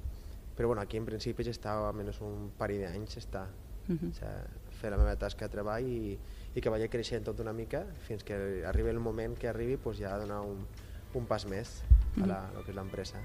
Però 0.56 0.68
bueno, 0.68 0.82
aquí 0.82 0.98
en 0.98 1.06
principi 1.06 1.44
ja 1.44 1.52
està 1.52 1.76
almenys 1.88 2.22
un 2.22 2.52
parell 2.58 2.86
d'anys 2.86 3.18
està 3.18 3.48
uh 3.48 3.96
-huh. 3.96 4.10
o 4.10 4.14
sigui, 4.14 4.72
fer 4.82 4.92
la 4.92 4.98
meva 4.98 5.16
tasca 5.16 5.46
de 5.46 5.52
treball 5.52 5.86
i, 5.88 6.18
i 6.56 6.62
que 6.62 6.70
vagi 6.70 6.88
creixent 6.90 7.24
tot 7.26 7.40
una 7.40 7.54
mica 7.54 7.86
fins 8.08 8.24
que 8.24 8.64
arribi 8.66 8.90
el 8.90 9.00
moment 9.00 9.38
que 9.38 9.48
arribi 9.48 9.78
pues, 9.78 9.98
ja 9.98 10.18
donar 10.18 10.42
un, 10.42 10.66
un 11.14 11.26
pas 11.26 11.46
més 11.46 11.84
a 12.22 12.26
la, 12.26 12.40
uh 12.42 12.58
-huh. 12.58 12.64
que 12.64 12.72
és 12.72 12.76
l'empresa. 12.76 13.18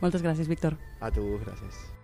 Moltes 0.00 0.22
gràcies, 0.22 0.48
Víctor. 0.48 0.76
A 1.00 1.10
tu, 1.10 1.22
gràcies. 1.38 2.03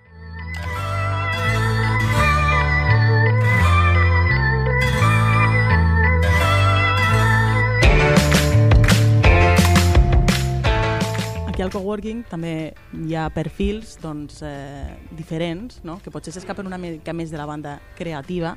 Aquí 11.60 11.66
al 11.66 11.72
coworking 11.74 12.22
també 12.24 12.72
hi 13.04 13.12
ha 13.12 13.26
perfils 13.36 13.98
doncs, 14.00 14.38
eh, 14.48 14.94
diferents, 15.12 15.82
no? 15.84 15.98
que 16.00 16.08
potser 16.08 16.32
s'escapen 16.32 16.64
una 16.64 16.78
mica 16.80 17.12
més 17.12 17.28
de 17.28 17.36
la 17.36 17.44
banda 17.44 17.74
creativa, 17.98 18.54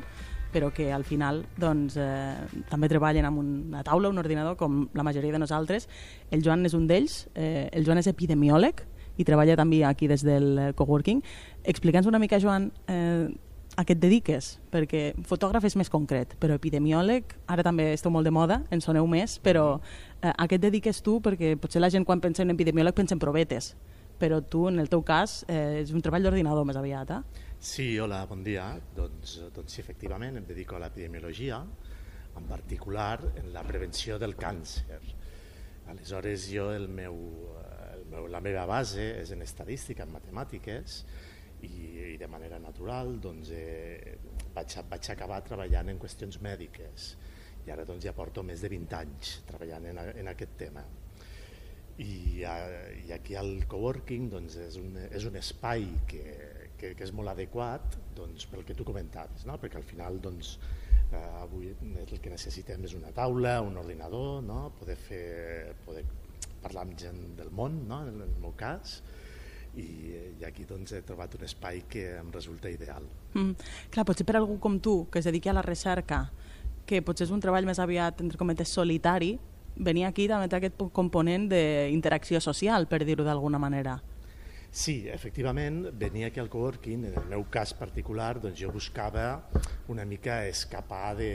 però 0.53 0.69
que 0.71 0.87
al 0.95 1.03
final 1.03 1.41
doncs, 1.59 1.97
eh, 1.99 2.63
també 2.69 2.87
treballen 2.87 3.27
amb 3.27 3.41
una 3.41 3.83
taula, 3.83 4.07
un 4.07 4.23
ordinador, 4.23 4.55
com 4.55 4.85
la 4.95 5.03
majoria 5.03 5.35
de 5.35 5.41
nosaltres. 5.43 5.89
El 6.31 6.45
Joan 6.45 6.63
és 6.63 6.77
un 6.79 6.87
d'ells, 6.87 7.25
eh, 7.35 7.67
el 7.73 7.83
Joan 7.83 7.99
és 7.99 8.07
epidemiòleg 8.07 8.85
i 9.17 9.27
treballa 9.27 9.59
també 9.59 9.83
aquí 9.83 10.07
des 10.07 10.23
del 10.23 10.71
coworking. 10.79 11.19
Explica'ns 11.65 12.07
una 12.07 12.23
mica, 12.23 12.39
Joan, 12.39 12.71
eh, 12.87 13.27
a 13.75 13.83
què 13.85 13.95
et 13.95 14.01
dediques? 14.01 14.57
Perquè 14.73 15.01
fotògraf 15.27 15.65
és 15.65 15.75
més 15.79 15.89
concret, 15.91 16.35
però 16.41 16.57
epidemiòleg, 16.59 17.33
ara 17.49 17.65
també 17.65 17.89
esteu 17.93 18.13
molt 18.13 18.27
de 18.27 18.33
moda, 18.33 18.61
en 18.73 18.83
soneu 18.83 19.07
més, 19.09 19.39
però 19.43 19.79
eh, 20.21 20.29
a 20.29 20.45
què 20.47 20.59
et 20.59 20.63
dediques 20.63 21.01
tu? 21.05 21.19
Perquè 21.25 21.55
potser 21.61 21.81
la 21.81 21.89
gent 21.93 22.05
quan 22.05 22.21
pensa 22.21 22.45
en 22.45 22.53
epidemiòleg 22.53 22.95
pensa 22.97 23.17
en 23.17 23.23
provetes, 23.23 23.73
però 24.21 24.41
tu, 24.45 24.67
en 24.69 24.77
el 24.83 24.91
teu 24.93 25.01
cas, 25.05 25.41
eh, 25.49 25.81
és 25.81 25.93
un 25.95 26.05
treball 26.05 26.25
d'ordinador 26.27 26.67
més 26.69 26.77
aviat, 26.77 27.15
eh? 27.17 27.49
Sí, 27.63 27.87
hola, 27.99 28.23
bon 28.29 28.43
dia. 28.45 28.67
Doncs, 28.95 29.39
doncs 29.55 29.73
sí, 29.73 29.81
efectivament, 29.81 30.37
em 30.37 30.45
dedico 30.45 30.77
a 30.77 30.83
l'epidemiologia, 30.83 31.63
en 32.37 32.47
particular 32.49 33.19
en 33.39 33.51
la 33.53 33.63
prevenció 33.65 34.17
del 34.19 34.35
càncer. 34.37 34.99
Aleshores, 35.89 36.47
jo, 36.51 36.69
el 36.73 36.87
meu, 36.89 37.17
el 37.93 38.05
meu, 38.11 38.27
la 38.31 38.41
meva 38.41 38.65
base 38.69 39.05
és 39.21 39.33
en 39.35 39.41
estadística, 39.45 40.05
en 40.05 40.13
matemàtiques, 40.13 41.03
i, 41.67 42.13
i 42.13 42.17
de 42.19 42.27
manera 42.27 42.59
natural 42.61 43.15
doncs, 43.23 43.51
eh, 43.55 44.17
vaig, 44.55 44.75
vaig 44.89 45.11
acabar 45.13 45.41
treballant 45.45 45.91
en 45.93 46.01
qüestions 46.01 46.39
mèdiques 46.43 47.13
i 47.63 47.71
ara 47.71 47.85
doncs, 47.87 48.03
ja 48.03 48.13
porto 48.15 48.43
més 48.43 48.63
de 48.63 48.71
20 48.73 48.97
anys 48.99 49.37
treballant 49.47 49.87
en, 49.91 50.01
en 50.23 50.31
aquest 50.33 50.57
tema. 50.59 50.83
I, 52.03 52.41
i 52.41 53.11
aquí 53.13 53.35
al 53.37 53.67
coworking 53.69 54.29
doncs, 54.31 54.57
és, 54.65 54.77
un, 54.81 54.97
és 55.05 55.27
un 55.29 55.37
espai 55.39 55.85
que, 56.09 56.23
que, 56.79 56.93
que 56.97 57.05
és 57.05 57.13
molt 57.15 57.31
adequat 57.31 57.99
doncs, 58.17 58.47
pel 58.51 58.65
que 58.67 58.75
tu 58.77 58.85
comentaves, 58.87 59.45
no? 59.49 59.59
perquè 59.61 59.79
al 59.79 59.87
final 59.87 60.17
doncs, 60.23 60.57
eh, 61.11 61.23
avui 61.43 61.69
el 61.69 62.17
que 62.17 62.33
necessitem 62.33 62.83
és 62.89 62.97
una 62.97 63.13
taula, 63.15 63.59
un 63.61 63.77
ordinador, 63.79 64.41
no? 64.43 64.65
poder, 64.79 64.97
fer, 64.99 65.25
poder 65.85 66.03
parlar 66.63 66.87
amb 66.87 66.97
gent 66.99 67.21
del 67.37 67.53
món, 67.53 67.83
no? 67.87 68.01
en 68.09 68.25
el 68.25 68.33
meu 68.41 68.57
cas, 68.57 68.99
i, 69.75 69.87
i 70.39 70.45
aquí 70.45 70.65
doncs, 70.69 70.93
he 70.93 71.01
trobat 71.05 71.35
un 71.37 71.45
espai 71.47 71.83
que 71.89 72.05
em 72.19 72.31
resulta 72.33 72.71
ideal. 72.71 73.07
Mm. 73.33 73.55
Clar, 73.93 74.05
potser 74.07 74.25
per 74.27 74.37
algú 74.39 74.59
com 74.61 74.79
tu, 74.79 75.03
que 75.11 75.21
es 75.21 75.29
dediqui 75.29 75.49
a 75.49 75.57
la 75.57 75.65
recerca, 75.65 76.27
que 76.85 77.01
potser 77.01 77.27
és 77.27 77.33
un 77.33 77.41
treball 77.41 77.65
més 77.65 77.79
aviat, 77.79 78.21
entre 78.21 78.39
cometes, 78.39 78.73
solitari, 78.73 79.37
venir 79.75 80.05
aquí 80.05 80.27
també 80.29 80.49
té 80.49 80.59
aquest 80.59 80.81
component 80.93 81.47
d'interacció 81.49 82.41
social, 82.43 82.87
per 82.87 83.03
dir-ho 83.07 83.25
d'alguna 83.25 83.61
manera. 83.61 83.97
Sí, 84.73 85.03
efectivament, 85.05 85.83
venia 86.01 86.31
aquí 86.31 86.39
al 86.41 86.47
coworking, 86.49 87.03
en 87.05 87.17
el 87.19 87.27
meu 87.29 87.43
cas 87.53 87.75
particular, 87.77 88.39
doncs 88.41 88.57
jo 88.57 88.71
buscava 88.73 89.27
una 89.93 90.01
mica 90.01 90.47
escapar 90.49 91.11
de, 91.19 91.27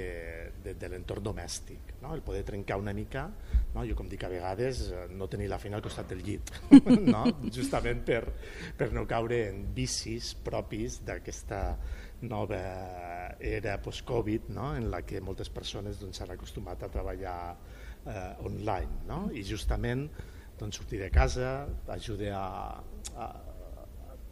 de, 0.65 0.73
de 0.75 0.89
l'entorn 0.91 1.23
domèstic, 1.23 1.93
no? 2.03 2.17
el 2.17 2.25
poder 2.27 2.43
trencar 2.49 2.81
una 2.83 2.91
mica, 2.91 3.29
no? 3.77 3.85
jo 3.87 3.95
com 3.95 4.11
dic 4.11 4.25
a 4.27 4.33
vegades, 4.33 4.81
eh, 4.91 5.05
no 5.15 5.29
tenir 5.31 5.47
la 5.53 5.61
feina 5.63 5.79
al 5.79 5.85
costat 5.87 6.11
del 6.11 6.25
llit, 6.27 6.51
no? 7.15 7.23
justament 7.55 8.03
per, 8.11 8.25
per 8.75 8.91
no 8.91 9.07
caure 9.07 9.39
en 9.53 9.69
vicis 9.77 10.33
propis 10.35 10.99
d'aquesta 11.07 11.63
nova 12.27 12.59
era 13.39 13.77
post-Covid, 13.79 14.51
no? 14.59 14.73
en 14.75 14.91
la 14.91 15.05
que 15.07 15.23
moltes 15.23 15.55
persones 15.55 16.03
doncs, 16.03 16.19
s'han 16.19 16.33
doncs, 16.33 16.41
acostumat 16.41 16.83
a 16.83 16.91
treballar 16.91 17.39
eh, 17.55 18.51
online, 18.51 19.05
no? 19.07 19.29
i 19.31 19.47
justament 19.47 20.09
doncs, 20.59 20.83
sortir 20.83 20.99
de 21.07 21.15
casa 21.15 21.69
ajuda 21.95 22.35
a, 22.35 22.49
a, 23.17 23.29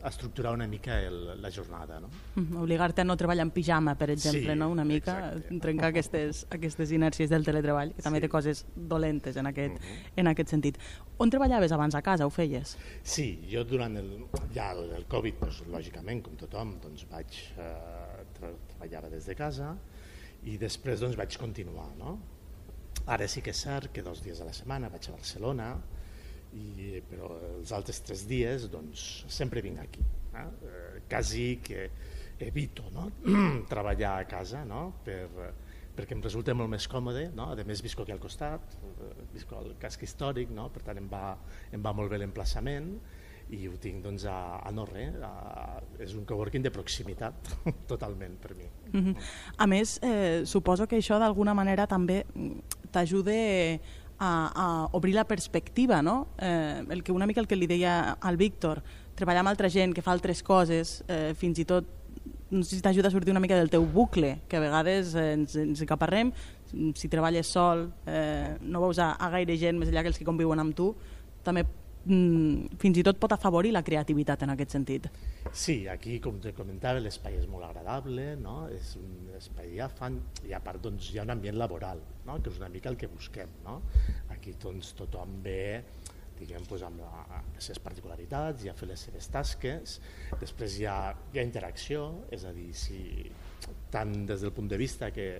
a 0.02 0.08
estructurar 0.08 0.52
una 0.54 0.66
mica 0.66 1.00
el, 1.02 1.40
la 1.42 1.50
jornada. 1.50 1.98
No? 2.00 2.08
Mm, 2.36 2.56
Obligar-te 2.62 3.00
a 3.00 3.04
no 3.04 3.16
treballar 3.16 3.42
en 3.46 3.50
pijama, 3.50 3.96
per 3.98 4.10
exemple, 4.10 4.52
sí, 4.52 4.58
no? 4.58 4.68
una 4.70 4.84
mica, 4.84 5.16
exacte. 5.32 5.58
trencar 5.64 5.88
aquestes, 5.90 6.44
aquestes 6.50 6.92
inèrcies 6.92 7.32
del 7.32 7.44
teletreball, 7.46 7.94
que 7.96 8.04
també 8.04 8.20
sí. 8.20 8.26
té 8.26 8.30
coses 8.30 8.62
dolentes 8.76 9.36
en 9.36 9.50
aquest, 9.50 9.74
uh 9.74 9.80
mhm. 9.80 9.96
-huh. 9.96 10.12
en 10.22 10.26
aquest 10.28 10.50
sentit. 10.50 10.78
On 11.18 11.30
treballaves 11.30 11.72
abans 11.72 11.94
a 11.94 12.02
casa, 12.02 12.26
ho 12.26 12.30
feies? 12.30 12.76
Sí, 13.02 13.48
jo 13.50 13.64
durant 13.64 13.96
el, 13.96 14.26
ja 14.54 14.72
el, 14.72 14.92
el 14.92 15.06
Covid, 15.06 15.40
doncs, 15.40 15.62
lògicament, 15.66 16.22
com 16.22 16.36
tothom, 16.36 16.78
doncs, 16.80 17.06
vaig 17.10 17.32
eh, 17.58 18.24
tra 18.38 18.52
treballava 18.68 19.08
des 19.08 19.26
de 19.26 19.34
casa 19.34 19.76
i 20.44 20.56
després 20.58 21.00
doncs, 21.00 21.16
vaig 21.16 21.36
continuar. 21.38 21.90
No? 21.98 22.18
Ara 23.06 23.26
sí 23.28 23.40
que 23.42 23.50
és 23.50 23.60
cert 23.60 23.92
que 23.92 24.02
dos 24.02 24.22
dies 24.22 24.40
a 24.40 24.44
la 24.44 24.52
setmana 24.52 24.88
vaig 24.88 25.08
a 25.08 25.12
Barcelona, 25.12 25.76
i, 26.56 27.02
però 27.08 27.30
els 27.56 27.72
altres 27.76 28.00
tres 28.06 28.24
dies 28.28 28.68
doncs, 28.72 29.24
sempre 29.28 29.62
vinc 29.64 29.82
aquí. 29.82 30.04
Eh? 30.36 30.46
eh 30.70 31.02
quasi 31.08 31.60
que 31.62 31.90
evito 32.40 32.90
no? 32.92 33.10
treballar 33.70 34.18
a 34.20 34.24
casa 34.28 34.64
no? 34.64 35.00
per, 35.04 35.28
perquè 35.96 36.16
em 36.16 36.22
resulta 36.24 36.54
molt 36.54 36.70
més 36.72 36.86
còmode, 36.90 37.30
no? 37.36 37.50
a 37.52 37.68
més 37.68 37.82
visco 37.84 38.04
aquí 38.04 38.12
al 38.12 38.20
costat, 38.20 38.76
eh, 38.84 39.12
visco 39.32 39.56
al 39.58 39.76
casc 39.80 40.02
històric, 40.04 40.52
no? 40.52 40.68
per 40.72 40.82
tant 40.84 41.00
em 41.00 41.08
va, 41.08 41.36
em 41.72 41.82
va 41.82 41.94
molt 41.96 42.12
bé 42.12 42.20
l'emplaçament 42.20 42.92
i 43.54 43.68
ho 43.70 43.76
tinc 43.78 44.02
doncs, 44.02 44.24
a, 44.26 44.58
a 44.58 44.72
no 44.74 44.84
res, 44.88 45.14
a, 45.22 45.78
és 46.02 46.16
un 46.18 46.24
coworking 46.26 46.64
de 46.64 46.72
proximitat 46.74 47.52
totalment 47.92 48.34
per 48.42 48.56
mi. 48.58 48.66
Mm 48.92 49.02
-hmm. 49.04 49.28
A 49.56 49.66
més, 49.66 49.98
eh, 50.02 50.42
suposo 50.44 50.86
que 50.86 50.98
això 50.98 51.18
d'alguna 51.18 51.54
manera 51.54 51.86
també 51.86 52.24
t'ajuda 52.90 53.32
a, 54.18 54.52
a 54.54 54.88
obrir 54.96 55.14
la 55.14 55.24
perspectiva, 55.24 56.02
no? 56.02 56.28
Eh, 56.38 56.84
el 56.90 57.02
que 57.02 57.12
una 57.12 57.26
mica 57.26 57.40
el 57.40 57.48
que 57.48 57.56
li 57.56 57.66
deia 57.66 58.16
al 58.20 58.36
Víctor, 58.36 58.82
treballar 59.16 59.44
amb 59.44 59.52
altra 59.52 59.70
gent 59.72 59.94
que 59.96 60.04
fa 60.04 60.12
altres 60.12 60.42
coses, 60.42 61.02
eh, 61.08 61.34
fins 61.36 61.60
i 61.60 61.64
tot 61.68 61.92
no 62.50 62.62
sé 62.62 62.76
si 62.76 62.82
t'ajuda 62.82 63.08
a 63.08 63.10
sortir 63.10 63.32
una 63.32 63.40
mica 63.42 63.56
del 63.58 63.70
teu 63.70 63.84
bucle, 63.84 64.38
que 64.48 64.56
a 64.56 64.62
vegades 64.62 65.14
ens, 65.18 65.56
ens 65.58 65.80
encaparrem, 65.82 66.30
si 66.94 67.08
treballes 67.10 67.48
sol, 67.50 67.88
eh, 68.06 68.56
no 68.60 68.82
veus 68.84 69.00
a, 69.02 69.12
a 69.18 69.30
gaire 69.34 69.56
gent 69.58 69.78
més 69.78 69.90
enllà 69.90 70.04
que 70.06 70.12
els 70.14 70.20
que 70.20 70.26
conviuen 70.28 70.62
amb 70.62 70.76
tu, 70.76 70.92
també 71.46 71.66
fins 72.06 72.98
i 73.00 73.04
tot 73.06 73.18
pot 73.18 73.32
afavorir 73.34 73.72
la 73.74 73.82
creativitat 73.86 74.44
en 74.46 74.52
aquest 74.54 74.76
sentit. 74.76 75.08
Sí, 75.52 75.76
aquí, 75.90 76.18
com 76.22 76.38
te 76.42 76.52
comentava, 76.56 77.02
l'espai 77.02 77.38
és 77.40 77.46
molt 77.50 77.66
agradable, 77.66 78.34
no? 78.40 78.58
és 78.72 78.94
un 79.00 79.32
espai 79.38 79.74
ja 79.76 79.88
fan, 79.92 80.20
i 80.46 80.54
a 80.54 80.60
part 80.62 80.82
doncs, 80.82 81.10
hi 81.12 81.20
ha 81.20 81.26
un 81.26 81.34
ambient 81.34 81.58
laboral, 81.58 82.02
no? 82.26 82.38
que 82.42 82.52
és 82.52 82.60
una 82.62 82.70
mica 82.72 82.92
el 82.92 82.98
que 83.00 83.10
busquem. 83.10 83.58
No? 83.66 83.80
Aquí 84.34 84.54
doncs, 84.62 84.94
tothom 84.98 85.40
ve 85.44 85.82
diguem, 86.36 86.64
doncs, 86.68 86.82
amb, 86.84 87.00
amb 87.06 87.54
les 87.56 87.70
seves 87.70 87.80
particularitats 87.82 88.66
i 88.66 88.70
a 88.70 88.74
fer 88.76 88.90
les 88.90 89.06
seves 89.08 89.30
tasques. 89.32 89.98
Després 90.40 90.80
hi 90.80 90.88
ha, 90.90 90.98
hi 91.32 91.40
ha 91.40 91.46
interacció, 91.46 92.06
és 92.34 92.44
a 92.44 92.52
dir, 92.56 92.68
si, 92.76 93.00
tant 93.92 94.12
des 94.28 94.44
del 94.44 94.52
punt 94.56 94.68
de 94.68 94.78
vista 94.80 95.10
que 95.14 95.30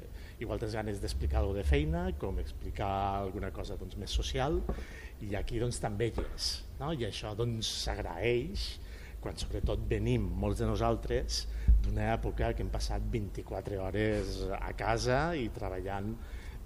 igual 0.41 0.61
tens 0.61 0.75
ganes 0.77 1.01
d'explicar 1.01 1.41
alguna 1.41 1.63
de 1.63 1.69
feina 1.69 2.03
com 2.21 2.39
explicar 2.43 2.91
alguna 3.23 3.51
cosa 3.53 3.77
doncs, 3.81 3.97
més 3.97 4.13
social 4.13 4.61
i 5.25 5.35
aquí 5.39 5.61
doncs, 5.63 5.81
també 5.81 6.11
hi 6.11 6.25
és. 6.35 6.51
No? 6.81 6.93
I 6.93 7.07
això 7.09 7.33
doncs, 7.39 7.71
s'agraeix 7.85 8.67
quan 9.23 9.39
sobretot 9.41 9.83
venim 9.89 10.27
molts 10.43 10.61
de 10.63 10.69
nosaltres 10.69 11.47
d'una 11.83 12.13
època 12.15 12.53
que 12.55 12.63
hem 12.63 12.71
passat 12.71 13.05
24 13.13 13.81
hores 13.83 14.43
a 14.61 14.73
casa 14.79 15.21
i 15.39 15.49
treballant 15.55 16.13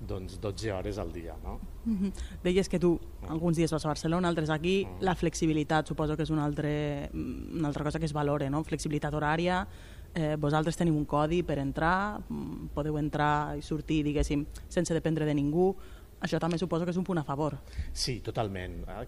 doncs 0.01 0.39
12 0.41 0.73
hores 0.73 0.99
al 0.99 1.13
dia. 1.13 1.37
No? 1.45 1.61
Mm 1.85 1.97
-hmm. 1.97 2.13
Deies 2.43 2.69
que 2.69 2.79
tu 2.79 2.99
alguns 3.29 3.57
dies 3.57 3.71
vas 3.71 3.85
a 3.85 3.89
Barcelona, 3.89 4.29
altres 4.29 4.51
aquí, 4.51 4.87
mm. 4.87 5.03
la 5.03 5.15
flexibilitat 5.15 5.87
suposo 5.87 6.17
que 6.17 6.23
és 6.23 6.31
una, 6.31 6.45
altre, 6.45 7.11
una 7.13 7.69
altra 7.69 7.85
cosa 7.85 7.99
que 7.99 8.07
es 8.07 8.13
valora, 8.13 8.49
no? 8.51 8.65
flexibilitat 8.65 9.13
horària, 9.13 9.67
eh, 10.15 10.37
vosaltres 10.37 10.77
teniu 10.79 10.97
un 10.97 11.07
codi 11.07 11.43
per 11.47 11.59
entrar, 11.59 12.21
mm, 12.29 12.71
podeu 12.75 12.99
entrar 12.99 13.57
i 13.59 13.63
sortir, 13.63 14.03
diguéssim, 14.05 14.47
sense 14.69 14.95
dependre 14.95 15.27
de 15.27 15.35
ningú, 15.35 15.75
això 16.21 16.39
també 16.39 16.59
suposo 16.59 16.85
que 16.85 16.91
és 16.91 17.01
un 17.01 17.05
punt 17.05 17.19
a 17.19 17.25
favor. 17.25 17.59
Sí, 17.93 18.21
totalment. 18.21 18.85
Eh, 18.89 19.07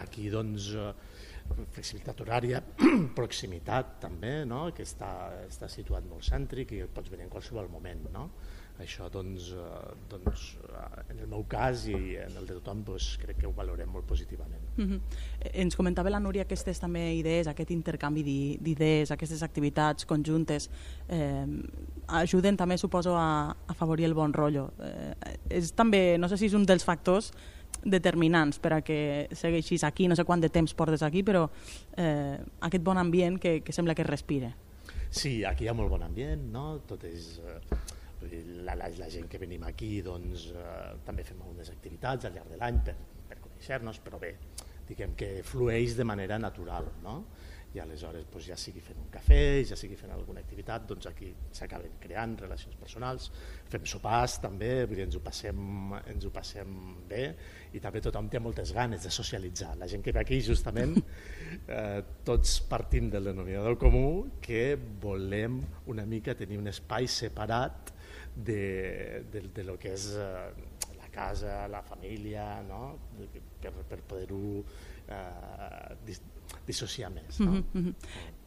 aquí 0.00 0.28
doncs 0.28 0.74
eh, 0.74 0.92
flexibilitat 1.72 2.20
horària, 2.20 2.62
proximitat 3.18 3.98
també, 4.00 4.44
no? 4.44 4.66
que 4.74 4.84
està, 4.84 5.44
està 5.46 5.68
situat 5.68 6.04
molt 6.04 6.26
cèntric 6.26 6.72
i 6.72 6.82
pots 6.92 7.10
venir 7.10 7.24
en 7.24 7.32
qualsevol 7.32 7.70
moment. 7.72 8.08
No? 8.12 8.28
Això, 8.78 9.08
doncs, 9.10 9.50
eh, 9.58 9.94
doncs, 10.08 10.42
eh, 10.62 11.02
en 11.10 11.18
el 11.18 11.26
meu 11.26 11.42
cas 11.50 11.88
i 11.90 12.14
en 12.22 12.36
el 12.38 12.46
de 12.46 12.54
tothom, 12.60 12.84
doncs, 12.86 13.16
crec 13.18 13.40
que 13.40 13.48
ho 13.48 13.52
valorem 13.56 13.90
molt 13.90 14.06
positivament. 14.06 14.62
Mm 14.76 14.84
-hmm. 14.84 15.00
Ens 15.52 15.76
comentava 15.76 16.10
la 16.10 16.20
Núria 16.20 16.42
aquestes 16.42 16.78
també 16.78 17.14
idees, 17.14 17.48
aquest 17.48 17.70
intercanvi 17.70 18.22
d'idees, 18.60 19.10
aquestes 19.10 19.42
activitats 19.42 20.06
conjuntes, 20.06 20.70
eh, 21.08 21.46
ajuden 22.06 22.56
també, 22.56 22.78
suposo, 22.78 23.16
a, 23.16 23.50
a 23.50 23.56
afavorir 23.66 24.04
el 24.04 24.14
bon 24.14 24.32
rotllo. 24.32 24.70
Eh, 24.80 25.14
és 25.48 25.72
també, 25.72 26.16
no 26.16 26.28
sé 26.28 26.36
si 26.36 26.46
és 26.46 26.54
un 26.54 26.64
dels 26.64 26.84
factors 26.84 27.32
determinants 27.84 28.58
per 28.58 28.72
a 28.72 28.80
que 28.80 29.28
segueixis 29.32 29.82
aquí, 29.84 30.06
no 30.08 30.14
sé 30.14 30.24
quant 30.24 30.40
de 30.40 30.48
temps 30.48 30.72
portes 30.74 31.02
aquí, 31.02 31.22
però 31.22 31.50
eh, 31.96 32.38
aquest 32.60 32.84
bon 32.84 32.96
ambient 32.96 33.38
que, 33.38 33.60
que 33.62 33.72
sembla 33.72 33.94
que 33.94 34.04
respire. 34.04 34.54
Sí, 35.10 35.44
aquí 35.44 35.64
hi 35.64 35.68
ha 35.68 35.74
molt 35.74 35.90
bon 35.90 36.02
ambient, 36.02 36.52
no? 36.52 36.78
tot 36.86 37.04
és... 37.04 37.40
Eh 37.40 37.97
la, 38.64 38.74
la, 38.74 38.88
la 38.98 39.10
gent 39.12 39.28
que 39.30 39.40
venim 39.42 39.64
aquí 39.68 40.00
doncs, 40.02 40.48
eh, 40.54 40.96
també 41.06 41.26
fem 41.26 41.42
algunes 41.42 41.70
activitats 41.74 42.28
al 42.28 42.34
llarg 42.38 42.50
de 42.52 42.58
l'any 42.60 42.80
per, 42.86 42.96
per 43.28 43.38
conèixer-nos, 43.44 44.00
però 44.04 44.20
bé, 44.22 44.34
diguem 44.88 45.14
que 45.18 45.30
flueix 45.44 45.96
de 45.98 46.06
manera 46.08 46.38
natural. 46.42 46.90
No? 47.04 47.20
i 47.76 47.80
aleshores 47.82 48.24
doncs, 48.32 48.46
ja 48.48 48.56
sigui 48.56 48.80
fent 48.80 49.00
un 49.02 49.08
cafè, 49.12 49.60
ja 49.68 49.76
sigui 49.76 49.96
fent 49.98 50.12
alguna 50.14 50.40
activitat, 50.40 50.86
doncs 50.88 51.08
aquí 51.10 51.28
s'acaben 51.54 51.98
creant 52.00 52.36
relacions 52.40 52.78
personals, 52.80 53.28
fem 53.68 53.84
sopars 53.88 54.38
també, 54.40 54.70
vull 54.86 54.96
dir, 54.96 55.04
ens 55.04 55.18
ho, 55.18 55.22
passem, 55.24 55.92
ens 56.08 56.24
ho 56.24 56.32
passem 56.32 56.78
bé 57.10 57.26
i 57.76 57.82
també 57.84 58.00
tothom 58.04 58.30
té 58.32 58.40
moltes 58.40 58.72
ganes 58.76 59.04
de 59.04 59.12
socialitzar. 59.12 59.74
La 59.80 59.88
gent 59.90 60.04
que 60.04 60.14
ve 60.16 60.22
aquí 60.22 60.40
justament, 60.44 60.96
eh, 61.76 62.00
tots 62.24 62.56
partint 62.70 63.12
del 63.12 63.30
denominador 63.32 63.76
comú, 63.80 64.08
que 64.40 64.72
volem 65.02 65.60
una 65.92 66.08
mica 66.08 66.36
tenir 66.38 66.60
un 66.62 66.72
espai 66.72 67.08
separat 67.12 67.92
de, 68.38 69.24
de, 69.32 69.42
de 69.54 69.64
lo 69.64 69.76
que 69.78 69.92
és 69.96 70.12
eh, 70.14 70.50
la 70.96 71.08
casa, 71.10 71.66
la 71.68 71.82
família, 71.82 72.62
no? 72.62 72.96
per, 73.60 73.72
per 73.90 73.98
poder-ho 74.06 74.62
eh, 75.10 76.16
dissociar 76.66 77.10
més. 77.10 77.40
No? 77.40 77.52
Mm 77.52 77.64
-hmm. 77.74 77.94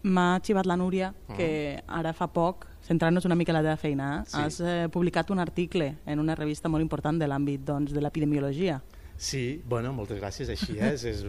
M'ha 0.03 0.39
xivat 0.39 0.65
la 0.65 0.77
Núria 0.77 1.11
mm. 1.11 1.35
que 1.35 1.83
ara 1.87 2.13
fa 2.13 2.27
poc, 2.27 2.67
centrant-nos 2.81 3.25
una 3.25 3.35
mica 3.35 3.51
en 3.51 3.57
la 3.57 3.61
teva 3.61 3.77
feina, 3.77 4.21
eh? 4.21 4.29
sí. 4.29 4.37
has 4.37 4.59
eh, 4.59 4.87
publicat 4.89 5.29
un 5.29 5.39
article 5.39 5.97
en 6.05 6.19
una 6.19 6.35
revista 6.35 6.69
molt 6.69 6.81
important 6.81 7.19
de 7.19 7.27
l'àmbit 7.27 7.61
doncs, 7.63 7.91
de 7.93 8.01
l'epidemiologia. 8.01 8.81
Sí, 9.17 9.61
bueno, 9.69 9.93
moltes 9.93 10.17
gràcies, 10.17 10.49
així 10.49 10.79
és, 10.79 11.03
és 11.03 11.19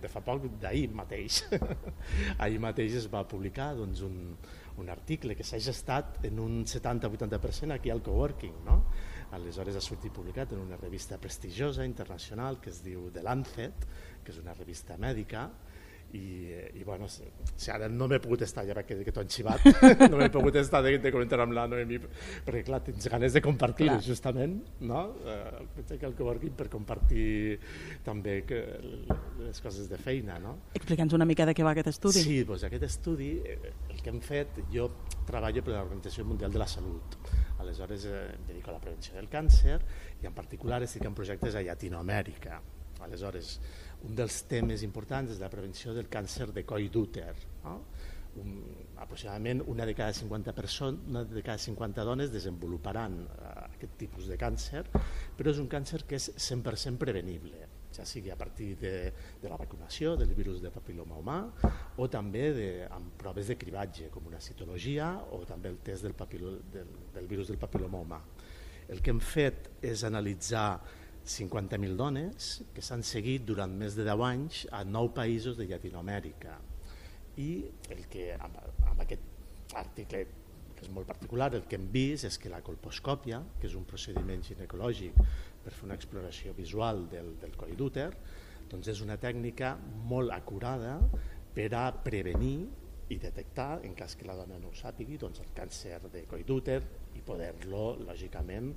de 0.00 0.08
fa 0.08 0.20
poc, 0.20 0.46
d'ahir 0.60 0.88
mateix. 0.88 1.42
ahir 2.38 2.58
mateix 2.58 2.94
es 2.94 3.08
va 3.12 3.28
publicar 3.28 3.74
doncs, 3.76 4.00
un, 4.00 4.36
un 4.80 4.88
article 4.88 5.36
que 5.36 5.44
s'ha 5.44 5.60
gestat 5.60 6.22
en 6.24 6.40
un 6.40 6.62
70-80% 6.64 7.76
aquí 7.76 7.90
al 7.90 8.02
coworking. 8.02 8.62
No? 8.64 8.78
Aleshores 9.32 9.76
ha 9.76 9.84
sortit 9.84 10.12
publicat 10.12 10.52
en 10.52 10.60
una 10.60 10.76
revista 10.76 11.18
prestigiosa 11.18 11.86
internacional 11.88 12.60
que 12.60 12.70
es 12.70 12.82
diu 12.84 13.10
The 13.12 13.22
Lancet, 13.24 13.86
que 14.24 14.32
és 14.32 14.40
una 14.40 14.54
revista 14.54 14.98
mèdica, 15.00 15.48
i, 16.12 16.52
i 16.76 16.84
bueno, 16.84 17.06
si 17.08 17.70
ara 17.72 17.88
no 17.88 18.06
m'he 18.10 18.18
pogut 18.20 18.42
estar, 18.44 18.64
ja 18.68 18.82
que, 18.84 18.98
que 19.04 19.12
t'ho 19.14 19.22
han 19.22 19.30
xivat, 19.32 19.64
no 20.12 20.18
m'he 20.20 20.28
pogut 20.32 20.58
estar 20.60 20.82
de, 20.84 20.98
de 21.00 21.12
comentar 21.14 21.40
amb 21.40 21.56
la 21.56 21.64
Noemi, 21.70 21.98
perquè 22.44 22.62
clar, 22.66 22.82
tens 22.84 23.08
ganes 23.12 23.32
de 23.32 23.42
compartir-ho 23.44 23.96
justament, 24.04 24.58
no? 24.84 25.04
Eh, 25.24 25.86
que 25.92 26.04
el 26.08 26.16
coworking 26.18 26.56
per 26.58 26.68
compartir 26.72 27.58
també 28.04 28.42
que, 28.48 28.60
les 29.40 29.62
coses 29.64 29.88
de 29.88 30.00
feina, 30.00 30.38
no? 30.42 30.56
Explica'ns 30.76 31.16
una 31.16 31.28
mica 31.28 31.46
de 31.48 31.56
què 31.56 31.64
va 31.64 31.72
aquest 31.72 31.92
estudi. 31.94 32.24
Sí, 32.26 32.36
doncs 32.48 32.66
aquest 32.68 32.84
estudi, 32.90 33.32
eh, 33.48 33.72
el 33.88 34.02
que 34.02 34.12
hem 34.12 34.20
fet, 34.24 34.60
jo 34.74 34.90
treballo 35.28 35.64
per 35.64 35.76
l'Organització 35.78 36.26
Mundial 36.28 36.52
de 36.52 36.60
la 36.60 36.68
Salut, 36.68 37.16
aleshores 37.62 38.04
eh, 38.10 38.26
em 38.36 38.46
dedico 38.50 38.70
a 38.70 38.76
la 38.76 38.82
prevenció 38.84 39.16
del 39.16 39.30
càncer 39.32 39.78
i 40.20 40.28
en 40.28 40.36
particular 40.36 40.82
estic 40.84 41.06
en 41.08 41.16
projectes 41.16 41.56
a 41.56 41.64
Llatinoamèrica, 41.64 42.60
aleshores 43.02 43.56
un 44.06 44.16
dels 44.18 44.42
temes 44.50 44.82
importants 44.86 45.32
és 45.34 45.40
la 45.42 45.50
prevenció 45.52 45.94
del 45.94 46.08
càncer 46.10 46.50
de 46.54 46.64
coll 46.66 46.88
d'úter. 46.90 47.34
No? 47.64 47.76
Un, 48.40 48.54
aproximadament 48.96 49.60
una 49.68 49.84
de 49.84 49.92
cada 49.94 50.14
50 50.16 50.54
persones, 50.56 51.04
una 51.10 51.22
de 51.28 51.42
cada 51.44 51.60
50 51.60 52.04
dones 52.08 52.32
desenvoluparan 52.32 53.18
uh, 53.26 53.52
aquest 53.66 53.98
tipus 54.00 54.30
de 54.30 54.38
càncer, 54.40 54.86
però 55.36 55.52
és 55.52 55.60
un 55.60 55.68
càncer 55.68 56.02
que 56.08 56.16
és 56.16 56.30
100% 56.38 56.96
prevenible, 57.02 57.66
ja 57.92 58.06
sigui 58.08 58.32
a 58.32 58.38
partir 58.40 58.70
de, 58.80 58.94
de 59.42 59.50
la 59.52 59.58
vacunació 59.60 60.14
del 60.16 60.32
virus 60.34 60.62
de 60.64 60.72
papiloma 60.72 61.18
humà 61.20 61.36
o 62.00 62.08
també 62.08 62.46
de, 62.56 62.70
amb 62.88 63.12
proves 63.20 63.52
de 63.52 63.58
cribatge, 63.60 64.08
com 64.14 64.26
una 64.30 64.40
citologia 64.40 65.12
o 65.36 65.42
també 65.48 65.68
el 65.68 65.78
test 65.84 66.08
del, 66.08 66.16
papilo, 66.16 66.56
del, 66.72 66.88
del 67.12 67.28
virus 67.28 67.52
del 67.52 67.60
papiloma 67.60 68.00
humà. 68.00 68.22
El 68.88 69.04
que 69.04 69.12
hem 69.12 69.20
fet 69.20 69.68
és 69.84 70.02
analitzar 70.08 70.80
50.000 71.26 71.96
dones 71.96 72.52
que 72.74 72.82
s'han 72.82 73.04
seguit 73.06 73.44
durant 73.46 73.72
més 73.78 73.94
de 73.98 74.06
10 74.06 74.24
anys 74.26 74.62
a 74.74 74.82
9 74.84 75.14
països 75.16 75.58
de 75.58 75.68
Llatinoamèrica. 75.70 76.58
I 77.38 77.50
el 77.94 78.06
que 78.12 78.32
amb, 78.36 78.58
amb 78.90 79.04
aquest 79.04 79.74
article 79.78 80.24
que 80.76 80.88
és 80.88 80.90
molt 80.92 81.06
particular, 81.06 81.52
el 81.54 81.66
que 81.70 81.78
hem 81.78 81.86
vist 81.94 82.26
és 82.26 82.38
que 82.42 82.50
la 82.50 82.60
colposcòpia, 82.66 83.38
que 83.60 83.68
és 83.70 83.76
un 83.78 83.86
procediment 83.88 84.42
ginecològic 84.42 85.18
per 85.62 85.70
fer 85.70 85.86
una 85.86 85.94
exploració 85.94 86.54
visual 86.58 87.06
del, 87.12 87.36
del 87.38 87.54
coll 87.58 87.76
d'úter, 87.78 88.10
doncs 88.72 88.88
és 88.90 89.02
una 89.04 89.18
tècnica 89.20 89.76
molt 90.10 90.34
acurada 90.34 90.96
per 91.54 91.68
a 91.78 91.84
prevenir 92.04 92.56
i 93.12 93.18
detectar, 93.20 93.82
en 93.84 93.94
cas 93.94 94.16
que 94.16 94.26
la 94.26 94.34
dona 94.34 94.58
no 94.58 94.72
ho 94.72 94.74
sàpigui, 94.74 95.20
doncs 95.20 95.42
el 95.44 95.52
càncer 95.54 96.00
de 96.10 96.24
coll 96.26 96.44
d'úter 96.48 96.80
i 97.14 97.22
poder-lo, 97.22 97.84
lògicament, 98.08 98.72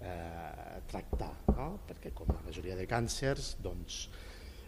eh, 0.00 0.80
tractar, 0.90 1.32
no? 1.56 1.68
perquè 1.88 2.12
com 2.14 2.30
la 2.32 2.42
majoria 2.46 2.76
de 2.76 2.86
càncers 2.90 3.56
doncs, 3.62 4.06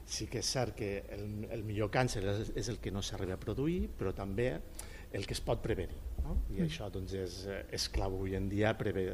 sí 0.09 0.27
que 0.27 0.41
és 0.41 0.51
cert 0.57 0.77
que 0.77 0.93
el, 1.15 1.25
el 1.53 1.65
millor 1.69 1.91
càncer 1.93 2.23
és, 2.25 2.53
és 2.57 2.69
el 2.73 2.79
que 2.81 2.93
no 2.95 3.03
s'arriba 3.05 3.37
a 3.37 3.41
produir, 3.43 3.89
però 3.99 4.15
també 4.17 4.55
el 5.13 5.27
que 5.27 5.35
es 5.37 5.41
pot 5.45 5.61
prevenir. 5.65 5.99
No? 6.25 6.37
I 6.53 6.65
això 6.65 6.89
doncs, 6.93 7.15
és, 7.17 7.41
és 7.73 7.89
clau 7.93 8.17
avui 8.19 8.37
en 8.37 8.49
dia 8.49 8.75
preve, 8.77 9.07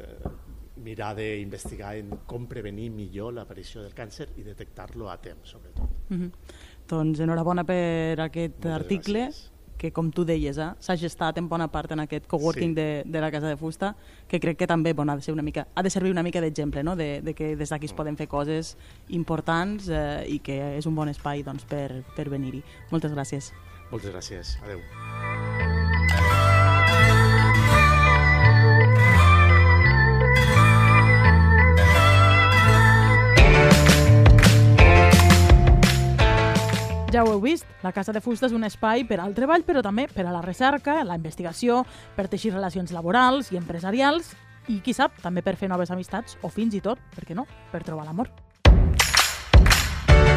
mirar 0.83 1.13
d'investigar 1.15 1.95
en 1.99 2.11
com 2.27 2.47
prevenir 2.51 2.89
millor 2.91 3.33
l'aparició 3.35 3.83
del 3.83 3.95
càncer 3.95 4.29
i 4.39 4.43
detectar-lo 4.43 5.09
a 5.11 5.17
temps, 5.21 5.49
sobretot. 5.55 5.89
Mm 6.09 6.17
-hmm. 6.21 6.31
Doncs 6.87 7.19
enhorabona 7.19 7.63
per 7.63 8.19
aquest 8.19 8.63
Moltes 8.63 8.81
article 8.81 9.19
gràcies. 9.27 9.51
Que, 9.77 9.91
com 9.91 10.09
tu 10.11 10.25
deies, 10.25 10.57
eh, 10.57 10.69
s'ha 10.79 10.95
gestat 10.95 11.37
en 11.37 11.49
bona 11.49 11.67
part 11.71 11.91
en 11.91 11.99
aquest 11.99 12.27
coworking 12.27 12.71
Sí. 12.71 12.75
de, 12.75 13.03
de 13.05 13.21
la 13.21 13.31
Casa 13.31 13.47
de 13.47 13.57
Fusta, 13.57 13.95
que 14.27 14.39
crec 14.39 14.57
que 14.57 14.67
també 14.67 14.93
bon, 14.93 15.09
ha, 15.09 15.15
de 15.15 15.21
ser 15.21 15.33
una 15.33 15.43
mica, 15.43 15.67
ha 15.75 15.83
de 15.83 15.89
servir 15.89 16.11
una 16.11 16.23
mica 16.23 16.41
d'exemple, 16.41 16.83
no? 16.83 16.95
de, 16.95 17.21
de 17.21 17.33
que 17.33 17.55
des 17.55 17.69
d'aquí 17.69 17.85
es 17.85 17.93
poden 17.93 18.17
fer 18.17 18.27
coses 18.27 18.77
importants 19.09 19.89
eh, 19.89 20.25
i 20.27 20.39
que 20.39 20.77
és 20.77 20.85
un 20.85 20.95
bon 20.95 21.09
espai 21.09 21.43
doncs, 21.43 21.65
per, 21.65 22.03
per 22.15 22.29
venir-hi. 22.29 22.63
Moltes 22.91 23.13
gràcies. 23.13 23.51
Moltes 23.91 24.11
gràcies. 24.11 24.57
Adeu. 24.63 24.81
Ja 37.15 37.23
ho 37.23 37.31
heu 37.31 37.39
vist, 37.39 37.63
la 37.79 37.93
Casa 37.95 38.11
de 38.11 38.19
Fusta 38.19 38.49
és 38.49 38.51
un 38.51 38.67
espai 38.67 39.05
per 39.07 39.21
al 39.23 39.31
treball, 39.31 39.61
però 39.63 39.79
també 39.79 40.03
per 40.11 40.25
a 40.25 40.33
la 40.33 40.41
recerca, 40.43 40.97
la 41.07 41.15
investigació, 41.15 41.85
per 42.17 42.25
teixir 42.27 42.49
relacions 42.51 42.91
laborals 42.91 43.53
i 43.53 43.55
empresarials 43.55 44.33
i, 44.67 44.81
qui 44.83 44.91
sap, 44.91 45.15
també 45.23 45.39
per 45.45 45.53
fer 45.55 45.69
noves 45.71 45.93
amistats 45.95 46.35
o 46.43 46.51
fins 46.51 46.75
i 46.75 46.81
tot, 46.83 46.99
per 47.15 47.23
què 47.23 47.37
no, 47.37 47.45
per 47.71 47.85
trobar 47.87 48.03
l'amor. 48.09 48.27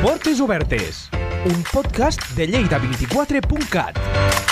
Portes 0.05 0.39
obertes, 0.39 1.09
un 1.51 1.67
podcast 1.73 2.23
de 2.39 2.47
Lleida24.cat. 2.47 4.48